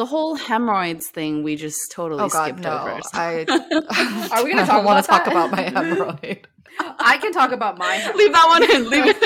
[0.00, 2.70] The whole hemorrhoids thing we just totally Oh God, skipped no!
[2.70, 3.00] over.
[3.12, 3.44] I
[4.32, 6.46] Are we gonna I talk want to talk about my hemorrhoid.
[6.98, 8.14] I can talk about my Hemorrhoid.
[8.16, 8.88] Leave that one in.
[8.88, 9.22] Leave it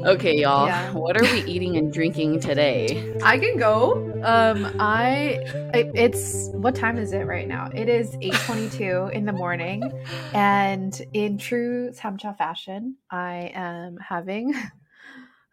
[0.00, 0.06] in.
[0.06, 0.68] okay, y'all.
[0.68, 0.92] Yeah.
[0.92, 3.16] What are we eating and drinking today?
[3.24, 3.94] I can go.
[4.22, 5.40] Um, I
[5.74, 7.70] it, it's what time is it right now?
[7.74, 9.82] It is eight twenty two in the morning,
[10.32, 14.54] and in true Samcha fashion, I am having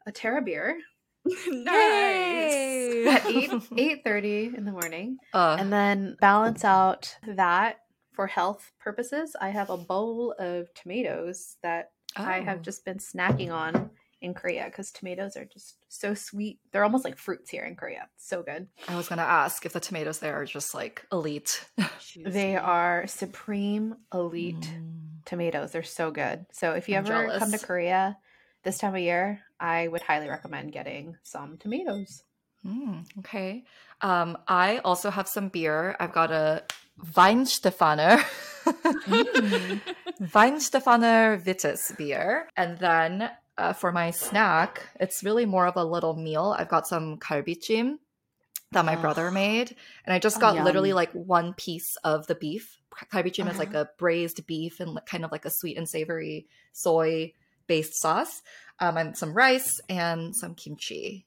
[0.06, 0.78] a Terra beer
[1.48, 3.08] nice.
[3.08, 7.78] at eight eight thirty in the morning, Uh, and then balance out that
[8.14, 9.36] for health purposes.
[9.40, 12.62] I have a bowl of tomatoes that I have oh.
[12.62, 13.90] just been snacking on
[14.22, 16.60] in Korea because tomatoes are just so sweet.
[16.72, 18.08] They're almost like fruits here in Korea.
[18.18, 18.68] So good.
[18.88, 21.66] I was gonna ask if the tomatoes there are just like elite.
[22.26, 25.26] They are supreme elite Mm.
[25.26, 25.72] tomatoes.
[25.74, 26.46] They're so good.
[26.54, 27.58] So if you I'm ever come to.
[27.60, 28.18] Korea
[28.66, 32.24] this time of year, I would highly recommend getting some tomatoes.
[32.66, 33.64] Mm, okay.
[34.02, 35.96] Um, I also have some beer.
[36.00, 36.64] I've got a
[37.14, 38.24] Weihenstephaner.
[39.08, 39.82] Mm.
[40.22, 42.48] Weihenstephaner beer.
[42.58, 46.56] And then uh, for my snack, it's really more of a little meal.
[46.58, 48.00] I've got some kalbichim
[48.72, 49.02] that my Oh.
[49.02, 49.76] brother made.
[50.06, 52.82] And I just Oh, got literally like one piece of the beef.
[53.12, 53.86] Kalbichim is like Uh-huh.
[53.86, 57.34] a braised beef and kind of like a sweet and savory soy
[57.68, 58.42] based sauce.
[58.80, 61.26] Um, and some rice and some kimchi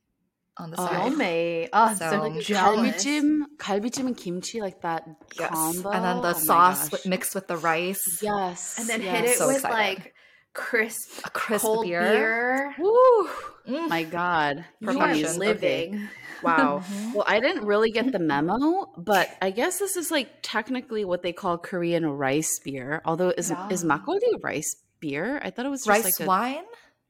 [0.59, 0.87] on the Oh.
[0.87, 1.13] side.
[1.13, 1.69] Yummy.
[1.73, 2.97] Oh, So, so, jealous.
[3.05, 5.05] Kalbichim, kalbichim and kimchi, like that
[5.39, 5.49] Yes.
[5.51, 5.89] combo.
[5.91, 8.03] And then the Oh sauce with, mixed with the rice.
[8.23, 8.79] Yes.
[8.79, 9.17] And then yes.
[9.17, 9.75] hit it So with excited.
[9.99, 10.15] like
[10.53, 12.03] crisp, A crisp cold beer.
[12.03, 12.75] beer.
[12.79, 13.29] Woo!
[13.69, 13.89] Mm.
[13.89, 14.65] My God.
[14.81, 15.25] You are Perfection.
[15.27, 15.39] Jeez.
[15.39, 16.09] living.
[16.43, 16.85] Wow.
[16.89, 17.15] Mhm.
[17.15, 21.23] Well, I didn't really get the memo, but I guess this is like technically what
[21.23, 23.03] they call Korean rice beer.
[23.05, 23.91] Although is is Yeah.
[23.99, 24.71] makgeolli rice
[25.01, 25.41] beer?
[25.43, 26.65] I thought it was just rice like a, wine?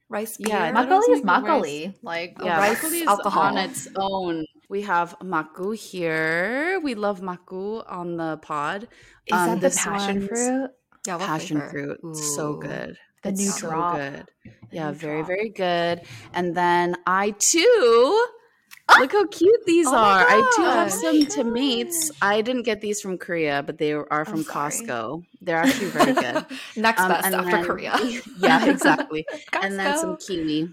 [0.09, 0.47] Rice beer?
[0.49, 1.93] Yeah, I thought it was Makgeolli is like makgeolli.
[2.01, 3.43] Like Yeah, rice makgeolli is alcohol.
[3.43, 4.45] on its own.
[4.69, 6.79] We have Makku here.
[6.83, 8.87] We love Makku on the pod.
[9.25, 10.71] is Um, that the passion fruit?
[11.07, 11.97] Yeah, Passion flavor?
[12.01, 12.15] fruit.
[12.17, 12.97] So good.
[13.23, 13.95] The It's new so drop.
[13.97, 14.25] good.
[14.43, 15.27] The Yeah, very, drop.
[15.27, 16.01] very good.
[16.33, 18.27] And then I too.
[18.99, 20.25] Look how cute these Oh are.
[20.27, 20.99] I do have gosh.
[21.01, 22.11] some tomates.
[22.21, 24.71] I didn't get these from Korea, but they are from sorry.
[24.71, 25.23] Costco.
[25.41, 26.45] They're actually very good.
[26.75, 27.95] Next Um, best and after then- Korea.
[28.39, 29.25] yeah, exactly.
[29.61, 30.63] and then some kiwi.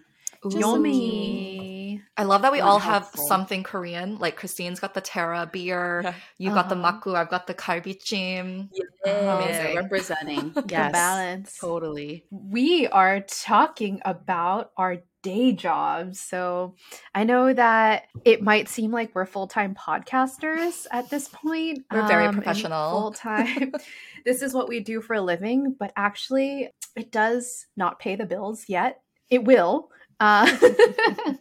[0.44, 0.50] Ooh.
[0.50, 0.91] Just some kiwi.
[0.93, 2.03] Yummy.
[2.19, 4.19] I love that we Not all have something Korean.
[4.19, 6.15] Like Christine's got the Terra beer.
[6.38, 6.93] You got the Uh-huh.
[7.00, 7.15] Makku.
[7.15, 8.69] I've got the kalbichim.
[9.05, 9.76] Yeah, Amazing.
[9.76, 10.53] representing.
[10.53, 11.59] The Yes, balance.
[11.60, 12.25] totally.
[12.31, 16.20] we are talking about our day jobs.
[16.20, 16.76] So
[17.12, 21.81] I know that it might seem like we're full time podcasters at this point.
[21.91, 22.92] We're very professional.
[22.92, 23.72] Full time.
[24.25, 28.25] this is what we do for a living, but actually, it does not pay the
[28.25, 29.00] bills yet.
[29.28, 29.91] It will.
[30.20, 30.47] Uh,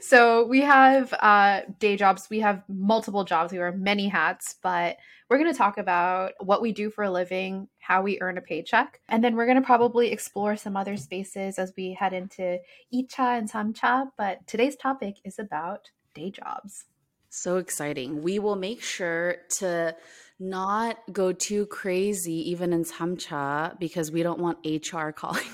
[0.00, 2.28] so we have uh, day jobs.
[2.30, 3.52] We have multiple jobs.
[3.52, 4.96] We wear many hats, but
[5.28, 8.40] we're going to talk about what we do for a living, how we earn a
[8.40, 12.58] paycheck, and then we're going to probably explore some other spaces as we head into
[12.94, 14.10] Icha and Samcha.
[14.16, 16.84] But today's topic is about day jobs.
[17.28, 18.22] So exciting.
[18.22, 19.96] We will make sure to
[20.38, 25.44] not go too crazy even in Samcha because we don't want HR calling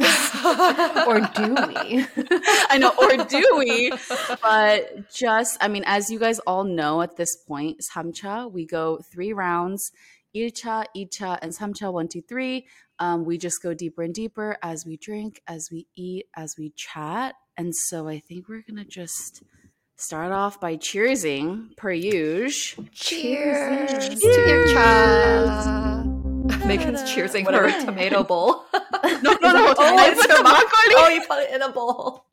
[0.00, 0.44] us.
[1.06, 2.06] or do we?
[2.70, 3.92] I know, or do we?
[4.42, 9.00] But just, I mean, as you guys all know at this point, Samcha, we go
[9.12, 9.92] three rounds.
[10.34, 12.66] Ilcha, Icha, and Samcha, one, two, three.
[12.98, 16.72] Um, we just go deeper and deeper as we drink, as we eat, as we
[16.76, 17.34] chat.
[17.56, 19.42] And so I think we're going to just
[20.00, 22.84] start off by cheersing, per usual.
[22.92, 24.20] Cheers Cheers.
[24.20, 26.02] to your cha.
[26.66, 27.70] Megan's cheersing Whatever.
[27.70, 28.64] her tomato bowl.
[29.22, 29.74] No, no, no.
[29.78, 30.44] oh, I it's put her makgeolli.
[30.44, 30.94] makgeolli.
[30.96, 32.24] Oh, you put it in a bowl.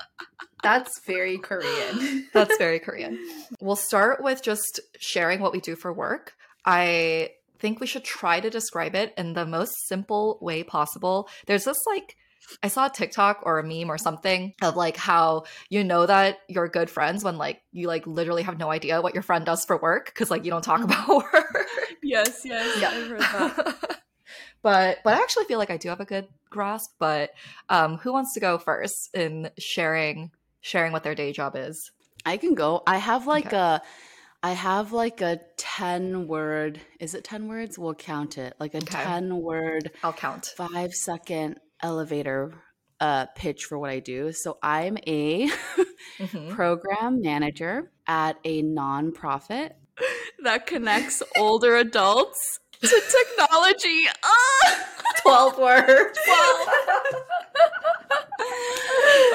[0.63, 2.27] That's very Korean.
[2.33, 3.19] That's very Korean.
[3.59, 6.33] We'll start with just sharing what we do for work.
[6.65, 11.27] I think we should try to describe it in the most simple way possible.
[11.45, 12.15] There's this like
[12.63, 16.39] I saw a TikTok or a meme or something of like how you know that
[16.47, 19.65] you're good friends when like you like literally have no idea what your friend does
[19.65, 21.67] for work because like you don't talk about work.
[22.03, 22.79] Yes, yes.
[22.81, 22.89] Yeah.
[22.89, 24.01] I've heard that.
[24.61, 26.91] but but I actually feel like I do have a good grasp.
[26.99, 27.31] But
[27.69, 30.31] um, who wants to go first in sharing
[30.61, 31.91] sharing what their day job is?
[32.25, 32.83] I can go.
[32.87, 33.57] I have like Okay.
[33.57, 33.81] a
[34.43, 36.79] I have like a 10 word.
[36.99, 37.77] Is it 10 words?
[37.77, 38.53] We'll count it.
[38.59, 39.03] Like a Okay.
[39.03, 40.53] 10 word, I'll count.
[40.55, 42.53] 5 second elevator
[42.99, 44.31] uh pitch for what I do.
[44.31, 45.49] So I'm a
[46.19, 46.49] Mhm.
[46.55, 49.73] program manager at a nonprofit
[50.43, 54.05] that connects older adults to technology.
[54.23, 54.85] Ah!
[55.23, 56.19] 12 words.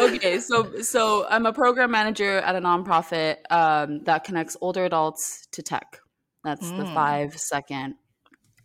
[0.01, 5.47] okay, so so I'm a program manager at a nonprofit um, that connects older adults
[5.53, 5.99] to tech.
[6.45, 6.95] That's the Mm.
[6.95, 7.95] five second.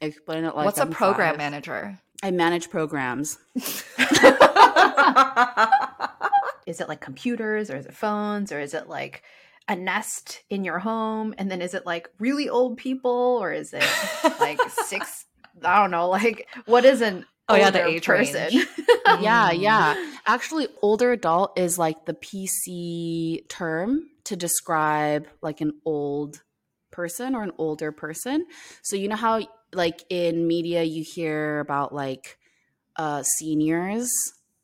[0.01, 1.37] Explain it like What's a I'm program five.
[1.37, 1.99] manager?
[2.23, 3.37] I manage programs.
[6.67, 9.23] is it like computers or is it phones or is it like
[9.67, 13.73] a nest in your home and then is it like really old people or is
[13.73, 13.85] it
[14.39, 15.25] like six
[15.63, 18.67] i don't know like what is an Oh, yeah, the older age person range.
[19.21, 20.11] Yeah, yeah.
[20.25, 26.43] Actually, older adult is like the PC term to describe like an old
[26.91, 28.45] person or an older person.
[28.81, 32.37] So you know how like in media you hear about like
[32.97, 34.09] uh seniors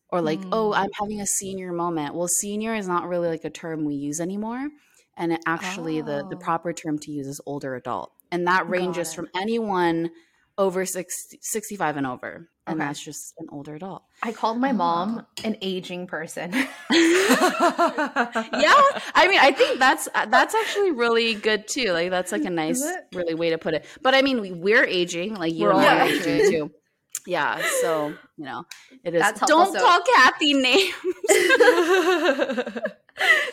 [0.10, 0.78] or like oh Mm.
[0.78, 2.16] I'm having a senior moment.
[2.16, 4.70] Well, senior is not really like a term we use anymore.
[5.18, 6.38] And it actually the the Oh.
[6.38, 8.14] proper term to use is older adult.
[8.32, 10.12] And that ranges from anyone
[10.58, 12.50] over 60, 65 and over.
[12.66, 12.88] And Okay.
[12.88, 14.04] that's just an older adult.
[14.24, 15.26] i called my oh, mom Oh.
[15.48, 16.68] an aging person yeah
[19.16, 22.50] i mean i think that's uh, that's actually really good too like that's like a
[22.50, 22.82] nice
[23.14, 25.80] really way to put it but i mean we, we're aging like you We're and
[25.82, 26.34] all i are aging.
[26.40, 26.72] aging too
[27.28, 28.64] yeah so you know
[29.04, 29.48] it is helpful.
[29.48, 30.94] don't So- call kathy names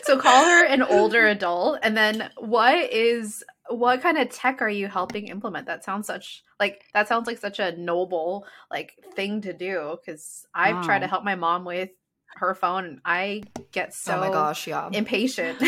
[0.03, 4.69] so call her an older adult and then what is what kind of tech are
[4.69, 5.67] you helping implement?
[5.67, 10.45] That sounds such like that sounds like such a noble like thing to do because
[10.53, 11.89] i've tried to help my mom with
[12.35, 13.41] her phone and i
[13.73, 14.89] get so oh my gosh, yeah.
[14.93, 15.61] impatient.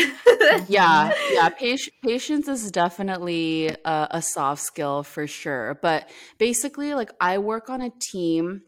[0.68, 6.08] Yeah yeah Pati- patience is definitely a, a soft skill for sure but
[6.38, 8.62] basically like i work on a team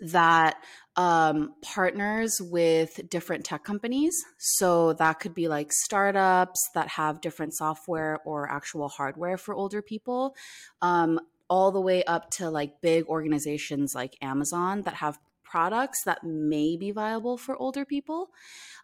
[0.00, 0.56] that
[0.96, 7.54] um, partners with different tech companies so that could be like startups that have different
[7.54, 10.34] software or actual hardware for older people
[10.82, 11.18] um,
[11.48, 16.76] all the way up to like big organizations like amazon that have products that may
[16.76, 18.30] be viable for older people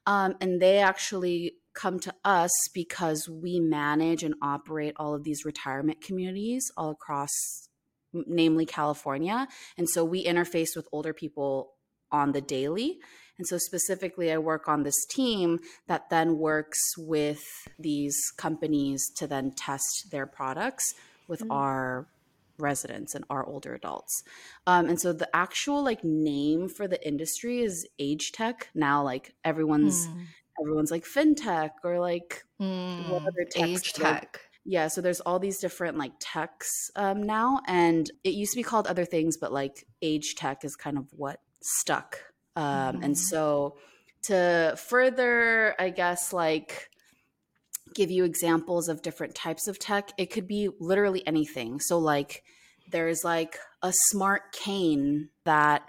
[0.07, 5.45] um, and they actually come to us because we manage and operate all of these
[5.45, 7.69] retirement communities all across,
[8.13, 9.47] namely California.
[9.77, 11.75] And so we interface with older people
[12.13, 12.99] on the daily.
[13.39, 17.45] And so specifically, I work on this team that then works with
[17.79, 20.95] these companies to then test their products
[21.29, 21.55] with Mm.
[21.55, 22.09] our
[22.59, 24.25] residents and our older adults.
[24.67, 28.69] Um, and so the actual like name for the industry is age tech.
[28.75, 30.27] Now, like everyone's Mm.
[30.61, 33.09] everyone's like fintech or like Mm.
[33.11, 34.41] what other techs Age tech.
[34.65, 38.65] yeah so there's all these different like techs um, now and it used to be
[38.65, 42.19] called other things but like age tech is kind of what stuck
[42.57, 43.05] um, Mhm.
[43.05, 43.77] and so
[44.23, 46.91] to further i guess like
[47.95, 52.43] give you examples of different types of tech it could be literally anything so like
[52.91, 55.89] there's like a smart cane that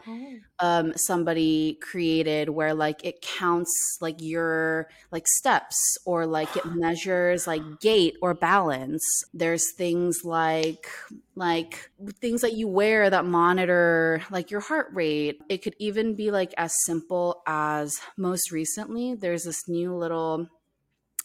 [0.59, 7.47] um somebody created where like it counts like your like steps or like it measures
[7.47, 9.03] like gait or balance.
[9.33, 10.88] There's things like
[11.36, 11.89] like
[12.21, 15.42] things that you wear that monitor like your heart rate.
[15.50, 20.47] It could even be like as simple as most recently there's this new little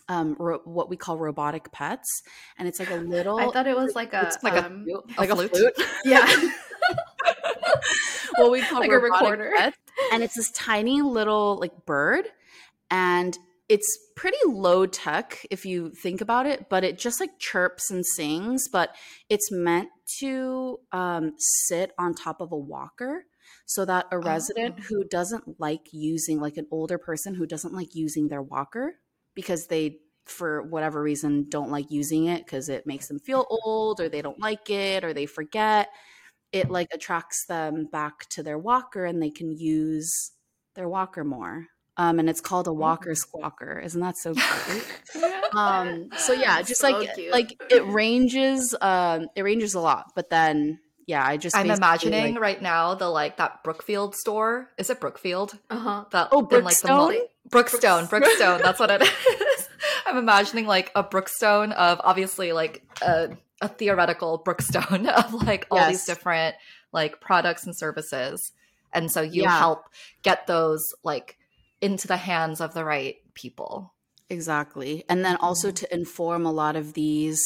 [0.09, 2.23] um ro- what we call robotic pets
[2.59, 4.87] and it's like a little i thought it was like a it's like a- um,
[5.17, 5.51] a like a flute?
[5.51, 5.75] flute
[6.05, 6.27] yeah
[8.37, 9.53] what we call Like a robotic recorder.
[9.57, 9.77] pets.
[10.13, 12.27] and it's this tiny little like bird
[12.91, 13.37] and
[13.69, 18.05] it's pretty low tech if you think about it but it just like chirps and
[18.05, 18.95] sings but
[19.31, 19.89] it's meant
[20.19, 23.25] to um, sit on top of a walker
[23.67, 24.83] so that a resident Oh.
[24.89, 28.97] who doesn't like using like an older person who doesn't like using their walker
[29.35, 34.01] because they for whatever reason don't like using it because it makes them feel old
[34.01, 35.89] or they don't like it or they forget.
[36.53, 40.33] It like attracts them back to their walker and they can use
[40.75, 43.85] their walker more um, and it's called a walker squawker.
[43.85, 44.87] Isn't that so cute?
[45.55, 47.33] Um, so yeah just So like cute.
[47.33, 52.35] like it ranges um, it ranges a lot but then yeah i just I'm imagining
[52.35, 54.71] like- right now the like that Brookfield store.
[54.79, 55.59] Is it Brookfield?
[55.71, 57.21] uh-huh That Oh, in, like, the mall- Brookstone?
[57.51, 58.63] Brookstone, Brookstone.
[58.63, 59.03] That's what it
[59.59, 59.69] is.
[60.07, 63.31] I'm imagining like a Brookstone of obviously like a,
[63.61, 66.55] a theoretical Brookstone of like all these different
[66.93, 68.53] like products and services,
[68.93, 69.59] and so you Yeah.
[69.59, 69.85] help
[70.23, 71.37] get those like
[71.83, 73.93] into the hands of the right people.
[74.31, 75.05] Exactly.
[75.09, 75.75] And then also Mhm.
[75.77, 77.43] to inform a lot of these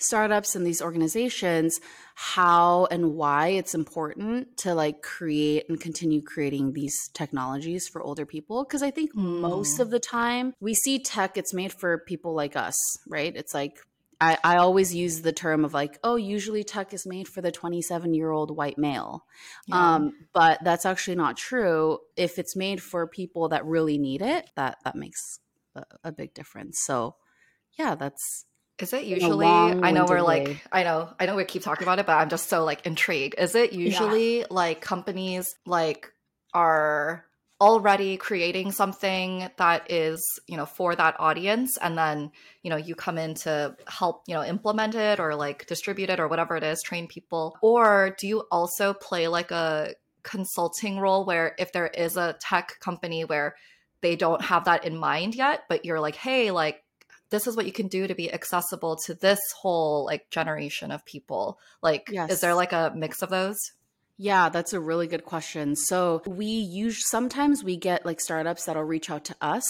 [0.00, 1.80] startups and these organizations
[2.14, 8.26] how and why it's important to like create and continue creating these technologies for older
[8.26, 9.80] people because I think most Mm.
[9.80, 12.76] of the time we see tech it's made for people like us,
[13.08, 13.34] right?
[13.34, 13.78] It's like
[14.22, 17.50] I, I always use the term of like, oh, usually tech is made for the
[17.50, 19.24] 27 year old white male.
[19.66, 19.94] Yeah.
[19.94, 22.00] Um, but that's actually not true.
[22.16, 25.40] If it's made for people that really need it, that that makes
[25.74, 26.80] a, a big difference.
[26.80, 27.16] So,
[27.78, 28.44] yeah, that's
[28.82, 29.46] Is it usually?
[29.46, 30.62] I know we're like.
[30.72, 33.34] I know, I know we keep talking about it, but I'm just so like intrigued.
[33.38, 36.12] Is it usually like companies like
[36.54, 37.24] are
[37.60, 42.30] already creating something that is, you know, for that audience, and then
[42.62, 46.20] you know you come in to help, you know, implement it or like distribute it
[46.20, 51.24] or whatever it is, train people, or do you also play like a consulting role
[51.24, 53.54] where if there is a tech company where
[54.02, 56.82] they don't have that in mind yet, but you're like, hey, like
[57.30, 61.04] this is what you can do to be accessible to this whole like generation of
[61.04, 61.58] people.
[61.82, 63.56] Like is there like a mix of those?
[64.16, 65.74] Yeah, that's a really good question.
[65.76, 69.64] So we use sometimes we get like startups that'll reach out to us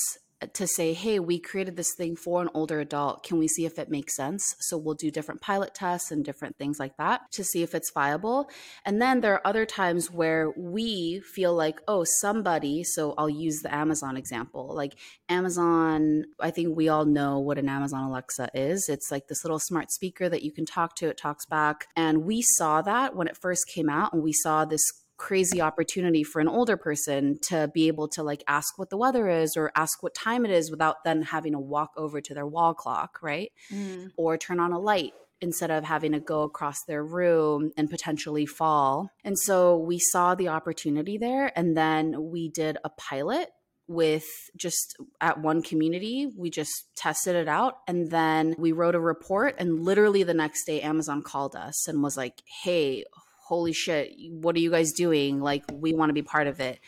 [0.55, 3.23] to say, hey, we created this thing for an older adult.
[3.23, 4.55] Can we see if it makes sense?
[4.61, 7.91] So we'll do different pilot tests and different things like that to see if it's
[7.93, 8.49] viable.
[8.85, 13.61] And then there are other times where we feel like, oh, somebody, so I'll use
[13.63, 14.75] the Amazon example.
[14.75, 14.95] Like
[15.29, 18.89] Amazon, I think we all know what an Amazon Alexa is.
[18.89, 21.87] It's like this little smart speaker that you can talk to, it talks back.
[21.97, 24.83] And we saw that when it first came out, and we saw this
[25.21, 29.29] crazy opportunity for an older person to be able to like ask what the weather
[29.29, 32.47] is or ask what time it is without then having to walk over to their
[32.47, 33.53] wall clock, right?
[33.71, 34.12] Mm.
[34.17, 35.12] or turn on a light
[35.43, 39.11] instead of having to go across their room and potentially fall.
[39.23, 43.50] And so we saw the opportunity there and then we did a pilot
[43.87, 49.00] with just at one community we just tested it out and then we wrote a
[49.00, 53.05] report and literally the next day Amazon called us and was like hey
[53.50, 55.40] holy shit what are you guys doing?
[55.40, 56.78] Like we want to be part of it.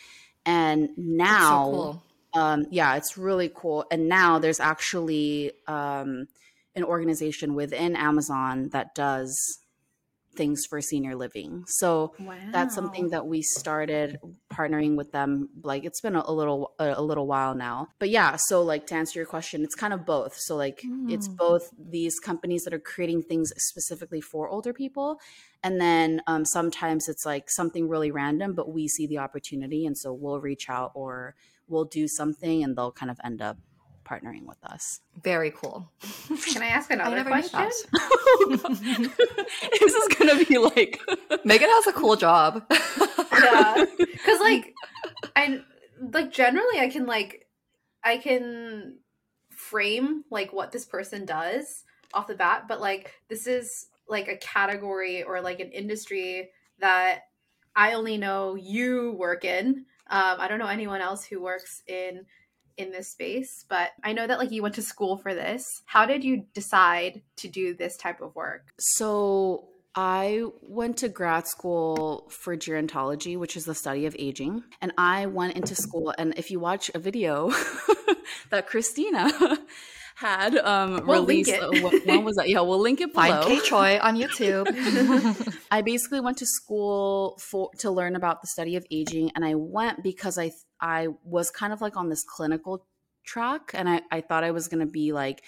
[0.47, 2.03] And now so cool.
[2.41, 3.85] um, yeah, it's really cool.
[3.91, 6.29] And now there's actually um,
[6.77, 9.59] an organization within Amazon that does
[10.37, 11.65] things for senior living.
[11.67, 12.37] So Wow.
[12.53, 14.19] that's something that we started
[14.53, 15.49] partnering with them.
[15.63, 17.89] Like it's been a, a little a, a little while now.
[17.99, 20.35] But yeah, so like to answer your question, it's kind of both.
[20.37, 21.37] So like it's Mm.
[21.37, 25.19] both these companies that are creating things specifically for older people,
[25.63, 29.97] and then um, sometimes it's like something really random, but we see the opportunity, and
[29.97, 31.35] so we'll reach out or
[31.69, 33.57] we'll do something, and they'll kind of end up
[34.13, 35.01] partnering with us.
[35.23, 35.91] very cool
[36.53, 37.89] Can I ask I another never knew question?
[37.93, 39.13] that.
[39.81, 41.01] this is gonna be like
[41.45, 43.85] megan has a cool job Yeah.
[43.99, 44.75] Because like
[45.37, 45.61] I
[46.13, 47.47] like generally I can like
[48.05, 48.99] I can
[49.51, 54.37] frame like what this person does off the bat, but like this is like a
[54.37, 56.51] category or like an industry
[56.81, 57.21] that
[57.75, 59.87] I only know you work in.
[60.11, 62.27] Um, I don't know anyone else who works in
[62.77, 65.65] in this space, but I know that like you went to school for this.
[65.87, 68.69] How did you decide to do this type of work?
[68.79, 74.65] So I went to grad school for gerontology, which is the study of aging.
[74.81, 77.51] And I went into school, and if you watch a video
[78.51, 79.59] that Christina
[80.23, 82.49] had um, We'll released, uh, what, when was that?
[82.49, 83.43] Yeah, we'll link it below.
[83.43, 84.67] find k choi on youtube
[85.77, 89.55] I basically went to school for to learn about the study of aging, and I
[89.55, 90.49] went because I
[90.81, 92.75] I was kind of like on this clinical
[93.25, 95.39] track, and I I thought I was going to be like,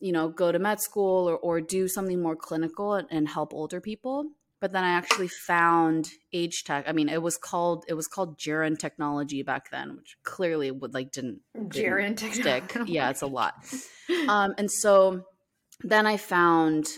[0.00, 3.54] you know, go to med school or or do something more clinical and, and help
[3.54, 4.16] older people.
[4.64, 6.86] But then I actually found age tech.
[6.88, 10.94] I mean, it was called it was called Geron technology back then, which clearly would
[10.94, 12.74] like didn't Jaren stick.
[12.86, 13.52] Yeah, it's a lot.
[14.26, 15.26] Um, and so
[15.80, 16.88] then I found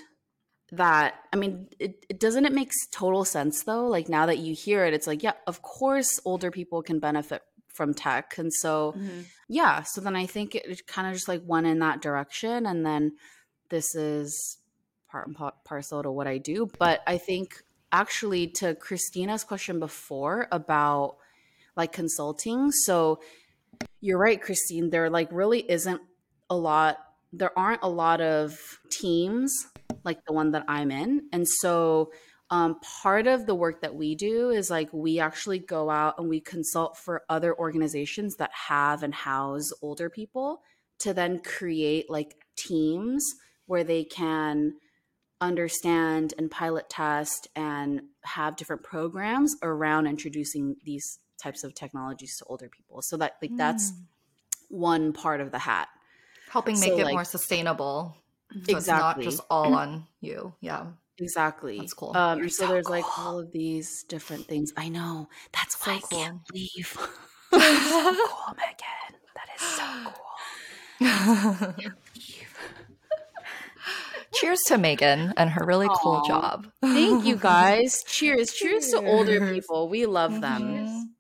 [0.71, 3.89] that I mean, it, it doesn't it makes total sense though.
[3.89, 7.43] Like now that you hear it, it's like, yeah, of course, older people can benefit
[7.75, 9.25] from tech, and so Mhm.
[9.49, 9.83] yeah.
[9.83, 12.87] So then I think it, it kind of just like went in that direction, and
[12.87, 13.17] then
[13.71, 14.59] this is
[15.17, 16.69] part and parcel to what I do.
[16.79, 21.17] But I think actually to Christina's question before about
[21.77, 23.21] like consulting, so
[24.01, 24.91] you're right, Christine.
[24.91, 26.01] There like really isn't
[26.51, 26.99] a lot.
[27.33, 28.59] There aren't a lot of
[28.91, 29.53] teams
[30.05, 32.11] like the one that I'm in, and so
[32.51, 36.29] um, part of the work that we do is like we actually go out and
[36.29, 40.63] we consult for other organizations that have and house older people
[41.01, 43.25] to then create like teams
[43.67, 44.75] where they can
[45.41, 52.45] understand and pilot test and have different programs around introducing these types of technologies to
[52.47, 53.03] older people.
[53.03, 53.97] So that like that's Mm.
[54.69, 55.89] one part of the hat.
[56.51, 58.17] Helping So, make it like- more sustainable.
[58.53, 58.77] So Exactly.
[58.77, 60.55] it's not just all on you.
[60.61, 60.87] Yeah.
[61.19, 61.79] Exactly.
[61.79, 62.17] That's cool.
[62.17, 64.73] um You're and so, so there's like all of these different things.
[64.77, 65.29] I know.
[65.53, 66.97] That's So why i can't leave.
[67.53, 69.13] So cool megan.
[69.35, 70.13] That is so
[71.79, 71.93] cool
[74.41, 76.29] cheers cheers to Megan and her really cool Aw.
[76.29, 76.69] job.
[76.83, 78.03] Thank you guys.
[78.09, 78.53] Cheers.
[78.53, 79.89] Cheers to older people.
[79.89, 80.63] We love them.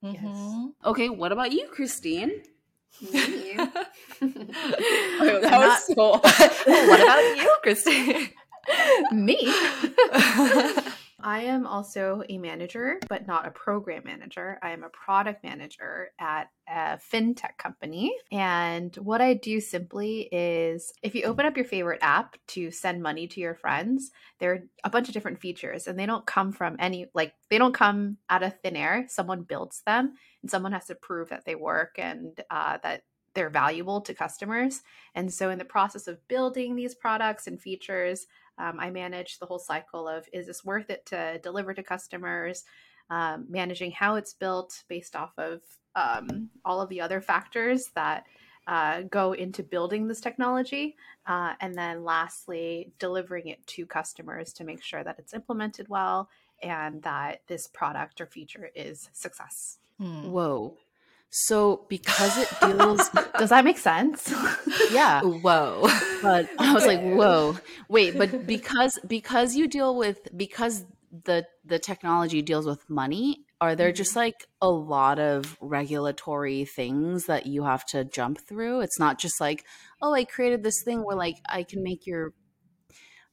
[0.05, 0.73] Mhm, Yes.
[0.85, 2.43] Okay, what about you, Christine?
[3.13, 3.57] Me.
[4.21, 6.19] that I'm was so
[6.89, 8.31] what about you, Christine?
[9.13, 9.53] Me.
[11.21, 14.59] I am also a manager, but not a program manager.
[14.63, 18.15] I am a product manager at a fintech company.
[18.31, 23.03] And what I do simply is if you open up your favorite app to send
[23.03, 26.53] money to your friends, there are a bunch of different features and they don't come
[26.53, 29.07] from any, like, they don't come out of thin air.
[29.09, 33.05] Someone builds them and someone has to prove that they work and uh, that
[33.37, 34.83] they're valuable to customers.
[35.15, 38.27] And so, in the process of building these products and features,
[38.59, 42.65] um, I manage the whole cycle of is this worth it to deliver to customers,
[43.11, 45.61] um, managing how it's built based off of
[45.95, 48.25] um, all of the other factors that
[48.67, 50.97] uh, go into building this technology.
[51.27, 56.29] Uh, and then lastly, delivering it to customers to make sure that it's implemented well
[56.63, 59.79] and that this product or feature is success.
[59.99, 60.31] Hmm.
[60.31, 60.77] Whoa.
[61.39, 64.33] So because it deals Does that make sense?
[64.91, 65.83] yeah, Whoa.
[66.23, 67.59] but I was like, whoa.
[67.91, 70.87] Wait, but because because you deal with because
[71.25, 74.21] the the technology deals with money, are there just mm-hmm.
[74.21, 78.81] like a lot of regulatory things that you have to jump through?
[78.81, 79.63] It's not just like,
[80.01, 82.33] oh, I created this thing where like I can make your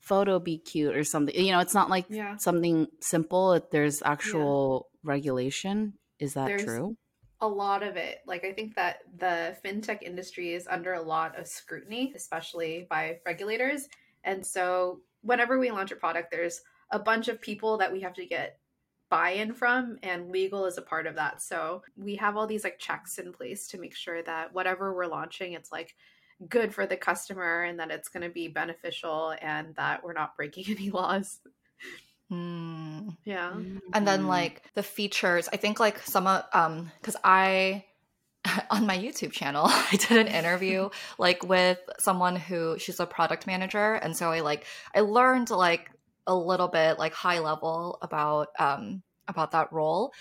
[0.02, 1.34] photo be cute or something.
[1.34, 2.36] You know, it's not like Yeah.
[2.36, 3.66] something simple.
[3.72, 5.94] There's actual regulation.
[6.20, 6.98] Is that There's- true?
[7.44, 8.20] A lot of it.
[8.26, 13.20] Like I think that the fintech industry is under a lot of scrutiny, especially by
[13.26, 13.90] regulators.
[14.24, 18.14] And so whenever we launch a product, there's a bunch of people that we have
[18.14, 18.60] to get
[19.10, 21.42] buy-in from and legal is a part of that.
[21.42, 25.08] So we have all these like checks in place to make sure that whatever we're
[25.08, 25.96] launching, it's like
[26.48, 30.38] good for the customer and that it's going to be beneficial and that we're not
[30.38, 31.42] breaking any laws.
[32.34, 33.10] Hmm.
[33.26, 33.54] Yeah.
[33.94, 34.28] and then Mm.
[34.28, 37.86] like the features i think like some of um because i
[38.72, 43.46] on my youtube channel i did an interview like with someone who she's a product
[43.46, 45.92] manager and so i like i learned like
[46.26, 50.12] a little bit like high level about um about that role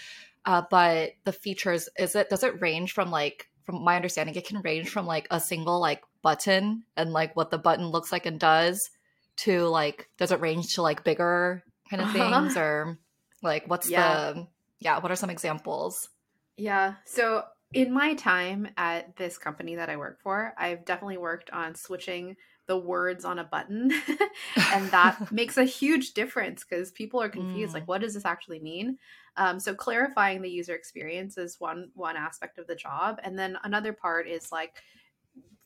[0.44, 4.46] uh but the features is it does it range from like from my understanding it
[4.46, 8.26] can range from like a single like button and like what the button looks like
[8.26, 8.90] and does
[9.36, 12.40] to like does it range to like bigger kind of Uh-huh.
[12.42, 12.98] things or
[13.42, 14.32] like what's Yeah.
[14.34, 14.46] the
[14.80, 16.08] yeah what are some examples
[16.56, 16.94] Yeah.
[17.04, 21.74] So in my time at this company that I work for, I've definitely worked on
[21.74, 23.90] switching the words on a button.
[24.72, 27.74] and that makes a huge difference because people are confused Mm.
[27.74, 28.98] like what does this actually mean?
[29.36, 33.18] Um, so clarifying the user experience is one one aspect of the job.
[33.24, 34.82] And then another part is like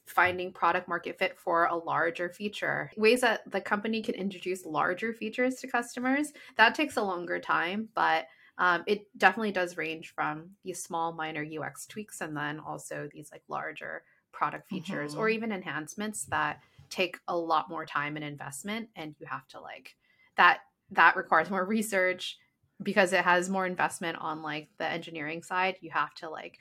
[0.07, 2.91] finding product market fit for a larger feature.
[2.97, 6.33] Ways that the company can introduce larger features to customers.
[6.57, 8.27] That takes a longer time, but
[8.59, 13.31] um, it definitely does range from these small minor ux tweaks and then also these
[13.31, 15.35] like larger product features or Mhm.
[15.35, 19.97] even enhancements that take a lot more time and investment and you have to like
[20.37, 22.39] that that requires more research
[22.83, 26.59] because it has more investment on like the engineering side you have to like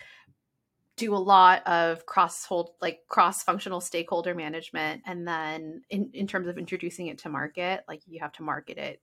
[0.98, 6.28] do a lot of cross hold like cross functional stakeholder management and then in, in
[6.28, 9.02] terms of introducing it to market like you have to market it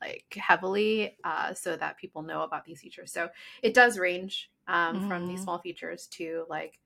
[0.00, 3.28] like heavily uh, so that people know about these features so
[3.62, 5.44] it does range um, from these Mhm.
[5.44, 6.80] small features to like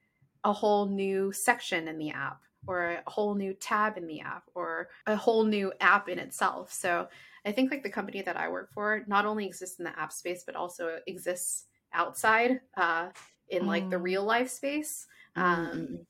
[0.45, 4.45] a whole new section in the app or a whole new tab in the app
[4.55, 7.09] or a whole new app in itself so
[7.45, 10.13] i think like the company that i work for not only exists in the app
[10.13, 13.09] space but also exists outside uh,
[13.51, 14.03] in like the Mm.
[14.03, 16.07] real life space um,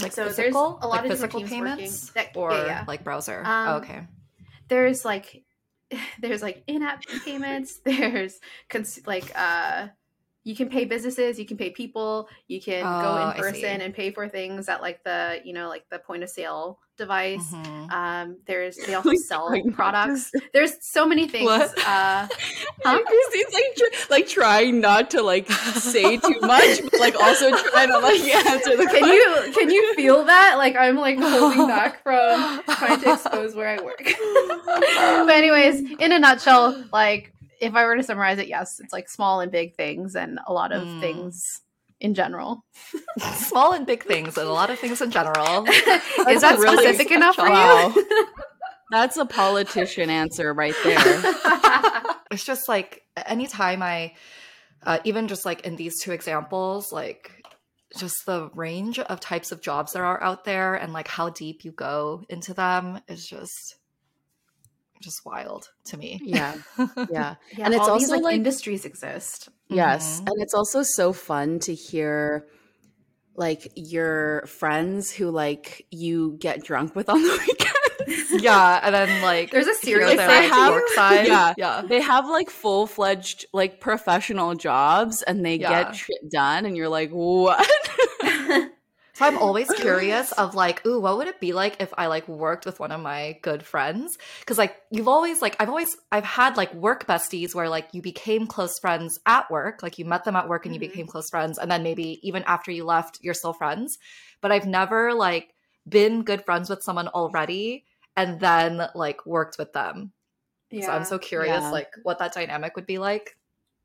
[0.00, 0.78] like So there's physical?
[0.82, 2.10] a lot like of physical payments?
[2.10, 2.84] that- or yeah, yeah.
[2.86, 3.42] like browser?
[3.44, 4.06] Um, oh, okay.
[4.68, 5.42] there's like
[6.20, 9.88] there's like in-app payments there's cons- like uh
[10.44, 13.92] you can pay businesses you can pay people you can Oh, go in person and
[13.94, 17.92] pay for things at like the you know like the point of sale device Mhm.
[17.92, 21.78] um there's they also sell trying not to products there's so many things What?
[21.86, 22.26] uh
[22.82, 22.98] Huh?
[23.06, 27.88] Christine's like tr- like trying not to like say too much, but like also trying
[27.88, 29.08] to like answer the can question.
[29.08, 33.68] you can you feel that like i'm like holding back from trying to expose where
[33.68, 38.80] i work but anyways in a nutshell like if i were to summarize it yes
[38.80, 41.00] it's like small and big things and a lot of Mm.
[41.00, 41.60] things
[42.00, 42.64] in general
[43.34, 47.10] small and big things and a lot of things in general is that really specific
[47.12, 47.92] enough for Wow.
[47.94, 48.06] you
[48.90, 51.22] That's a politician answer right there.
[52.32, 54.14] it's just like anytime i
[54.84, 57.30] uh, even just like in these two examples like
[57.98, 61.64] just the range of types of jobs there are out there and like how deep
[61.64, 63.76] you go into them is just
[65.00, 66.20] just wild to me.
[66.22, 66.54] Yeah.
[67.10, 67.34] Yeah.
[67.56, 69.48] Yeah, And it's all these also, like, like- industries exist.
[69.68, 70.20] Yes.
[70.20, 70.26] Mhm.
[70.30, 72.46] And it's also so fun to hear
[73.36, 77.30] like your friends who like you get drunk with on the
[78.08, 78.42] weekends.
[78.42, 81.26] yeah, and then like There's a hear serious their, they like, have- work side.
[81.26, 81.54] yeah.
[81.58, 81.82] yeah.
[81.88, 85.84] They have like full fledged like professional jobs and they Yeah.
[85.84, 87.66] get shit done and you're like, what?
[89.20, 92.26] So I'm always curious of like, ooh, what would it be like if I like
[92.26, 94.16] worked with one of my good friends?
[94.40, 98.00] Because like you've always like I've always I've had like work besties where like you
[98.00, 100.88] became close friends at work, like you met them at work and you Mhm.
[100.88, 103.98] became close friends, and then maybe even after you left, you're still friends.
[104.40, 105.54] But I've never like
[105.86, 107.84] been good friends with someone already
[108.16, 110.12] and then like worked with them.
[110.80, 111.70] So I'm so curious Yeah.
[111.72, 113.36] like what that dynamic would be like.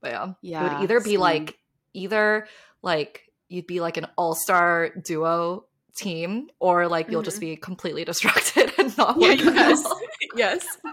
[0.02, 0.28] But yeah.
[0.60, 1.20] It would either be same.
[1.22, 1.60] like
[1.94, 2.48] either
[2.82, 8.72] like you'd be like an all-star duo team or like you'll just be completely distracted
[8.78, 9.84] and not Yeah, yes.
[10.36, 10.66] yes.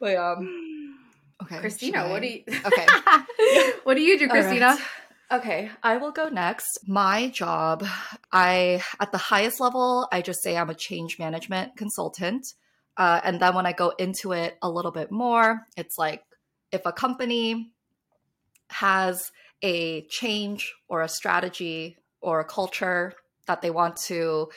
[0.00, 0.98] but um
[1.42, 1.58] okay.
[1.58, 2.86] Christina, what do you Okay.
[3.84, 4.66] What do you do, Christina?
[4.66, 4.80] right.
[5.30, 6.78] Okay, I will go next.
[6.86, 7.84] My job,
[8.30, 12.46] I at the highest level, I just say I'm a change management consultant.
[12.96, 16.22] Uh, and then when I go into it a little bit more, it's like
[16.70, 17.72] if a company
[18.68, 23.14] has a change or a strategy or a culture
[23.46, 24.48] that they want to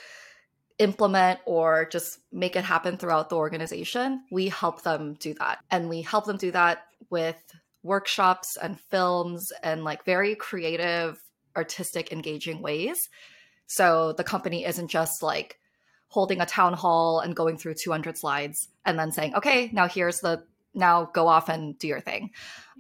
[0.80, 5.60] implement or just make it happen throughout the organization, we help them do that.
[5.70, 7.38] And we help them do that with
[7.84, 11.22] workshops and films and like very creative,
[11.56, 12.98] artistic, engaging ways.
[13.68, 15.60] So the company isn't just like
[16.08, 20.20] holding a town hall and going through 200 slides and then saying, okay, now here's
[20.22, 22.32] the, now go off and do your thing.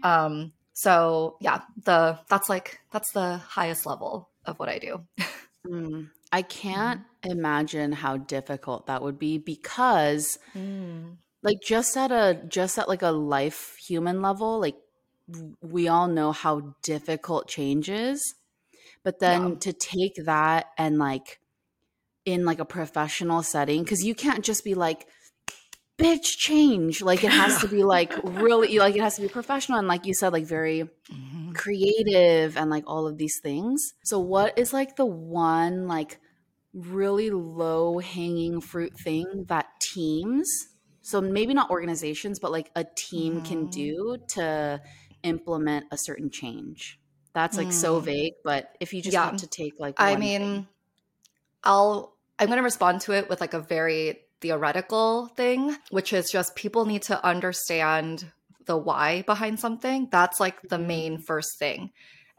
[0.03, 5.05] Um, so yeah, the, that's like, that's the highest level of what I do.
[5.67, 6.09] Mm.
[6.31, 10.37] I can't imagine how difficult that would be because
[11.41, 14.75] like just at a just at like a life human level like
[15.61, 18.35] we all know how difficult change is
[19.03, 19.59] but then Yeah.
[19.59, 21.39] to take that and like
[22.25, 25.07] in like a professional setting because you can't just be like
[25.99, 29.77] bitch change like it has to be like really like it has to be professional
[29.79, 31.53] and like you said like very Mhm.
[31.55, 33.93] creative and like all of these things.
[34.03, 36.19] So what is like the one like
[36.73, 40.47] really low hanging fruit thing that teams,
[41.01, 43.71] so maybe not organizations, but like a team can Mhm.
[43.71, 44.81] do to
[45.23, 46.99] implement a certain change?
[47.33, 48.05] That's like so Mm.
[48.05, 49.25] vague, but if you just Yeah.
[49.25, 50.67] have to take like I mean, thing.
[51.63, 56.29] I'll I'm going to respond to it with like a very theoretical thing, which is
[56.31, 58.31] just people need to understand
[58.65, 60.07] the why behind something.
[60.11, 60.85] That's like the Mhm.
[60.85, 61.91] main first thing.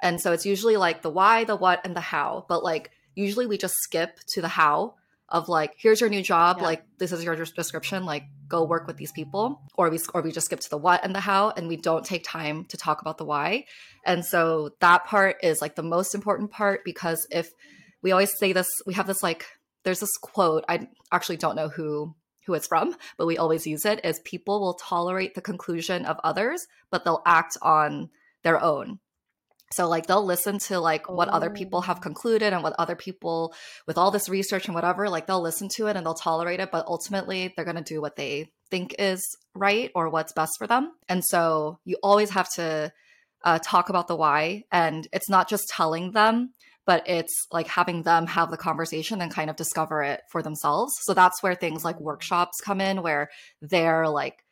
[0.03, 2.47] And so it's usually like the why, the what, and the how.
[2.49, 4.95] But like usually we just skip to the how
[5.29, 6.65] of like, here's your new job, Yeah.
[6.65, 10.33] like this is your description, like go work with these people, or we or we
[10.33, 13.01] just skip to the what and the how, and we don't take time to talk
[13.01, 13.65] about the why.
[14.05, 17.51] And so that part is like the most important part because if
[18.03, 19.47] we always say this, we have this like
[19.85, 22.15] there's this quote i actually don't know who
[22.47, 26.17] who it's from but we always use it is people will tolerate the conclusion of
[26.25, 28.09] others but they'll act on
[28.43, 28.99] their own
[29.73, 32.01] so like they'll listen to like what other people have Oh.
[32.01, 33.55] concluded and what other people
[33.87, 36.71] with all this research and whatever like they'll listen to it and they'll tolerate it
[36.73, 39.23] but ultimately they're going to do what they think is
[39.55, 42.93] right or what's best for them and so you always have to
[43.45, 46.53] uh, talk about the why and it's not just telling them
[46.91, 50.99] but it's like having them have the conversation and kind of discover it for themselves.
[51.03, 53.31] So that's where things like workshops come in, where
[53.63, 54.45] they're like,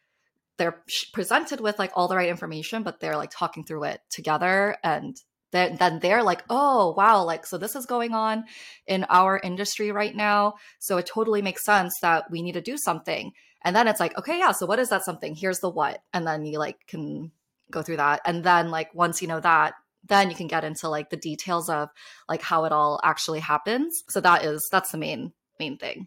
[0.57, 0.81] they're
[1.13, 4.77] presented with like all the right information, but they're like talking through it together.
[4.85, 5.21] And
[5.51, 8.45] then, then they're like, oh, wow, like, so this is going on
[8.87, 10.55] in our industry right now.
[10.79, 13.33] So it totally makes sense that we need to do something.
[13.63, 15.35] And then it's like, okay, yeah, so what is that something?
[15.35, 16.05] Here's the what.
[16.15, 17.33] And then you like can
[17.69, 18.21] go through that.
[18.25, 19.75] And then, like, once you know that,
[20.09, 21.89] then you can get into like the details of
[22.29, 24.03] like how it all actually happens.
[24.09, 26.07] So that is that's the main main thing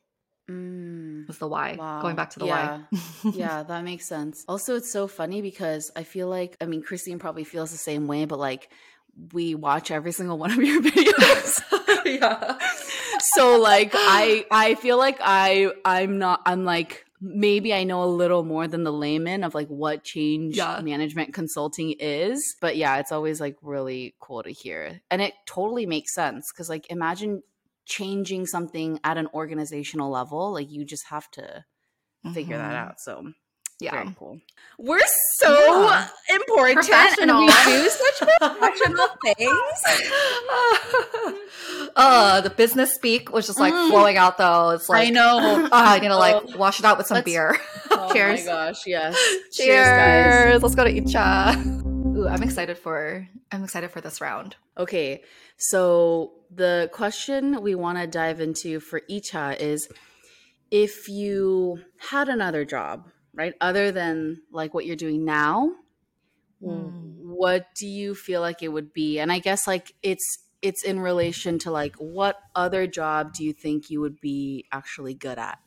[0.49, 1.29] Mm.
[1.29, 1.75] is the why.
[1.79, 2.01] Wow.
[2.01, 2.81] Going back to the Yeah.
[3.23, 3.31] why.
[3.33, 4.43] yeah, that makes sense.
[4.47, 8.07] Also, it's so funny because I feel like, I mean, Christine probably feels the same
[8.07, 8.69] way, but like
[9.33, 11.61] we watch every single one of your videos.
[12.05, 12.57] yeah.
[13.35, 18.05] so like I I feel like I I'm not I'm like maybe I know a
[18.05, 20.77] little more than the layman of like what change Yeah.
[20.77, 22.55] management consulting is.
[22.61, 25.01] But yeah, it's always like really cool to hear.
[25.11, 27.43] And it totally makes sense cuz like imagine
[27.85, 31.65] changing something at an organizational level, like you just have to
[32.27, 32.75] figure that Mhm.
[32.75, 32.99] out.
[33.01, 33.33] So
[33.81, 33.91] Yeah.
[34.03, 34.39] Very cool.
[34.77, 34.99] We're
[35.37, 35.53] so
[35.89, 36.07] Yeah.
[36.29, 36.89] important
[37.19, 39.51] and we do such professional things.
[41.95, 43.89] uh, the business speak was just like Mm.
[43.89, 44.71] flowing out though.
[44.71, 45.37] It's like I know.
[45.41, 47.57] oh, I need to like wash it out with some Let's- beer.
[47.91, 48.45] Oh Cheers.
[48.45, 49.17] my gosh, yes.
[49.51, 50.61] Cheers.
[50.63, 52.15] Let's go to Icha.
[52.17, 54.55] Ooh, I'm excited for I'm excited for this round.
[54.77, 55.21] Okay,
[55.57, 59.87] so the question we want to dive into for Icha is
[60.71, 65.71] if you had another job, right, other than like what you're doing now,
[66.63, 66.89] Hmm.
[67.23, 69.19] what do you feel like it would be?
[69.19, 73.51] And I guess like it's it's in relation to like what other job do you
[73.51, 75.57] think you would be actually good at?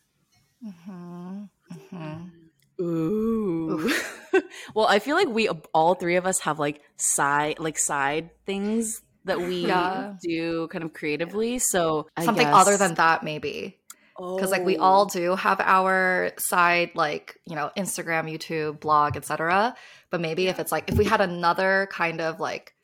[0.65, 1.45] Mm-hmm.
[1.73, 2.83] Mm-hmm.
[2.85, 3.93] Ooh.
[4.75, 9.03] well, I feel like we all three of us have like side like side things
[9.25, 10.15] that we Yeah.
[10.23, 11.59] do kind of creatively.
[11.59, 13.79] So I Something guess- other than that, maybe.
[14.17, 14.83] Because like we Oh.
[14.83, 19.75] all do have our side, like you know, Instagram, YouTube, blog, etc.
[20.11, 22.75] But maybe if it's like if we had another kind of like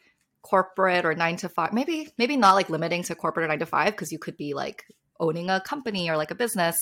[0.42, 3.66] corporate or nine to five, maybe maybe not like limiting to corporate or nine to
[3.66, 4.84] five, because you could be like
[5.20, 6.76] owning a company or like a business.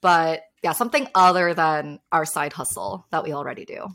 [0.00, 3.88] But yeah, something other than our side hustle that we already do.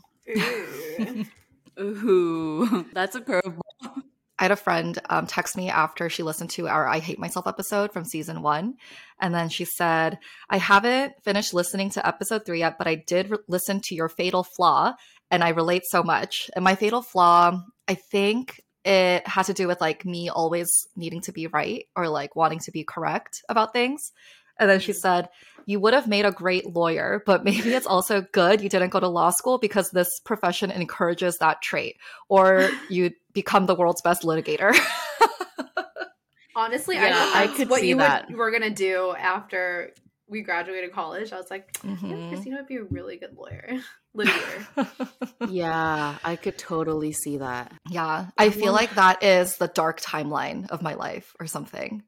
[1.80, 4.02] Ooh, that's a curveball.
[4.38, 7.46] I had a friend um, text me after she listened to our I Hate Myself
[7.46, 8.74] episode from season one.
[9.20, 13.30] And then she said, I haven't finished listening to episode three yet, but I did
[13.30, 14.94] re- listen to your fatal flaw
[15.30, 16.50] and I relate so much.
[16.54, 21.20] And my fatal flaw, I think it had to do with like me always needing
[21.22, 24.12] to be right or like wanting to be correct about things.
[24.58, 25.28] And then she said,
[25.66, 29.00] You would have made a great lawyer, but maybe it's also good you didn't go
[29.00, 31.96] to law school because this profession encourages that trait,
[32.28, 34.74] or you'd become the world's best litigator.
[36.56, 38.28] Honestly, Yeah, I thought I that's could what see you that.
[38.28, 39.92] Would, were gonna do after
[40.26, 41.32] we graduated college.
[41.32, 42.28] I was like, yeah, Mhm.
[42.28, 43.78] Christina would be a really good lawyer,
[44.16, 45.08] litigator.
[45.48, 47.72] Yeah, I could totally see that.
[47.88, 52.02] yeah, I feel like that is the dark timeline of my life or something.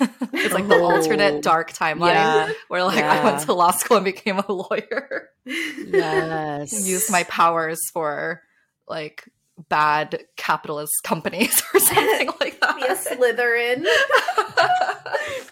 [0.32, 0.90] it's like the Oh.
[0.92, 2.52] alternate dark timeline Yeah.
[2.68, 5.30] where like I went to law school and became a lawyer.
[5.44, 6.72] Yes.
[6.72, 8.42] and used my powers for
[8.86, 9.24] like
[9.68, 12.76] bad capitalist companies or something like that.
[12.76, 13.84] be a Slytherin.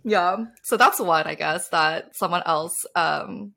[0.04, 0.44] yeah.
[0.64, 3.52] So that's one, I guess, that someone else um,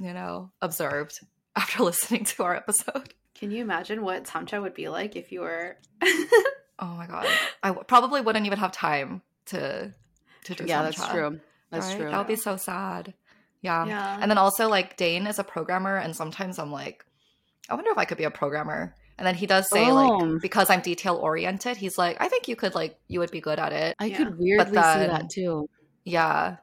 [0.00, 1.18] you know, observed
[1.56, 3.14] after listening to our episode.
[3.34, 5.76] Can you imagine what Samcha would be like if you were?
[6.78, 7.26] Oh my god.
[7.62, 9.92] I w- probably wouldn't even have time to
[10.44, 11.40] to do yeah, that's Samcha, true.
[11.70, 11.98] That's right?
[11.98, 12.10] true.
[12.10, 13.14] That would be so sad.
[13.62, 13.86] Yeah.
[13.86, 14.18] yeah.
[14.20, 17.04] And then also like Dane is a programmer and sometimes I'm like
[17.68, 18.94] I wonder if I could be a programmer.
[19.16, 19.94] And then he does say Oh.
[19.94, 23.40] like because I'm detail oriented, he's like I think you could like you would be
[23.40, 23.96] good at it.
[23.98, 24.16] I Yeah.
[24.18, 25.68] could weirdly see that too.
[26.04, 26.56] Yeah.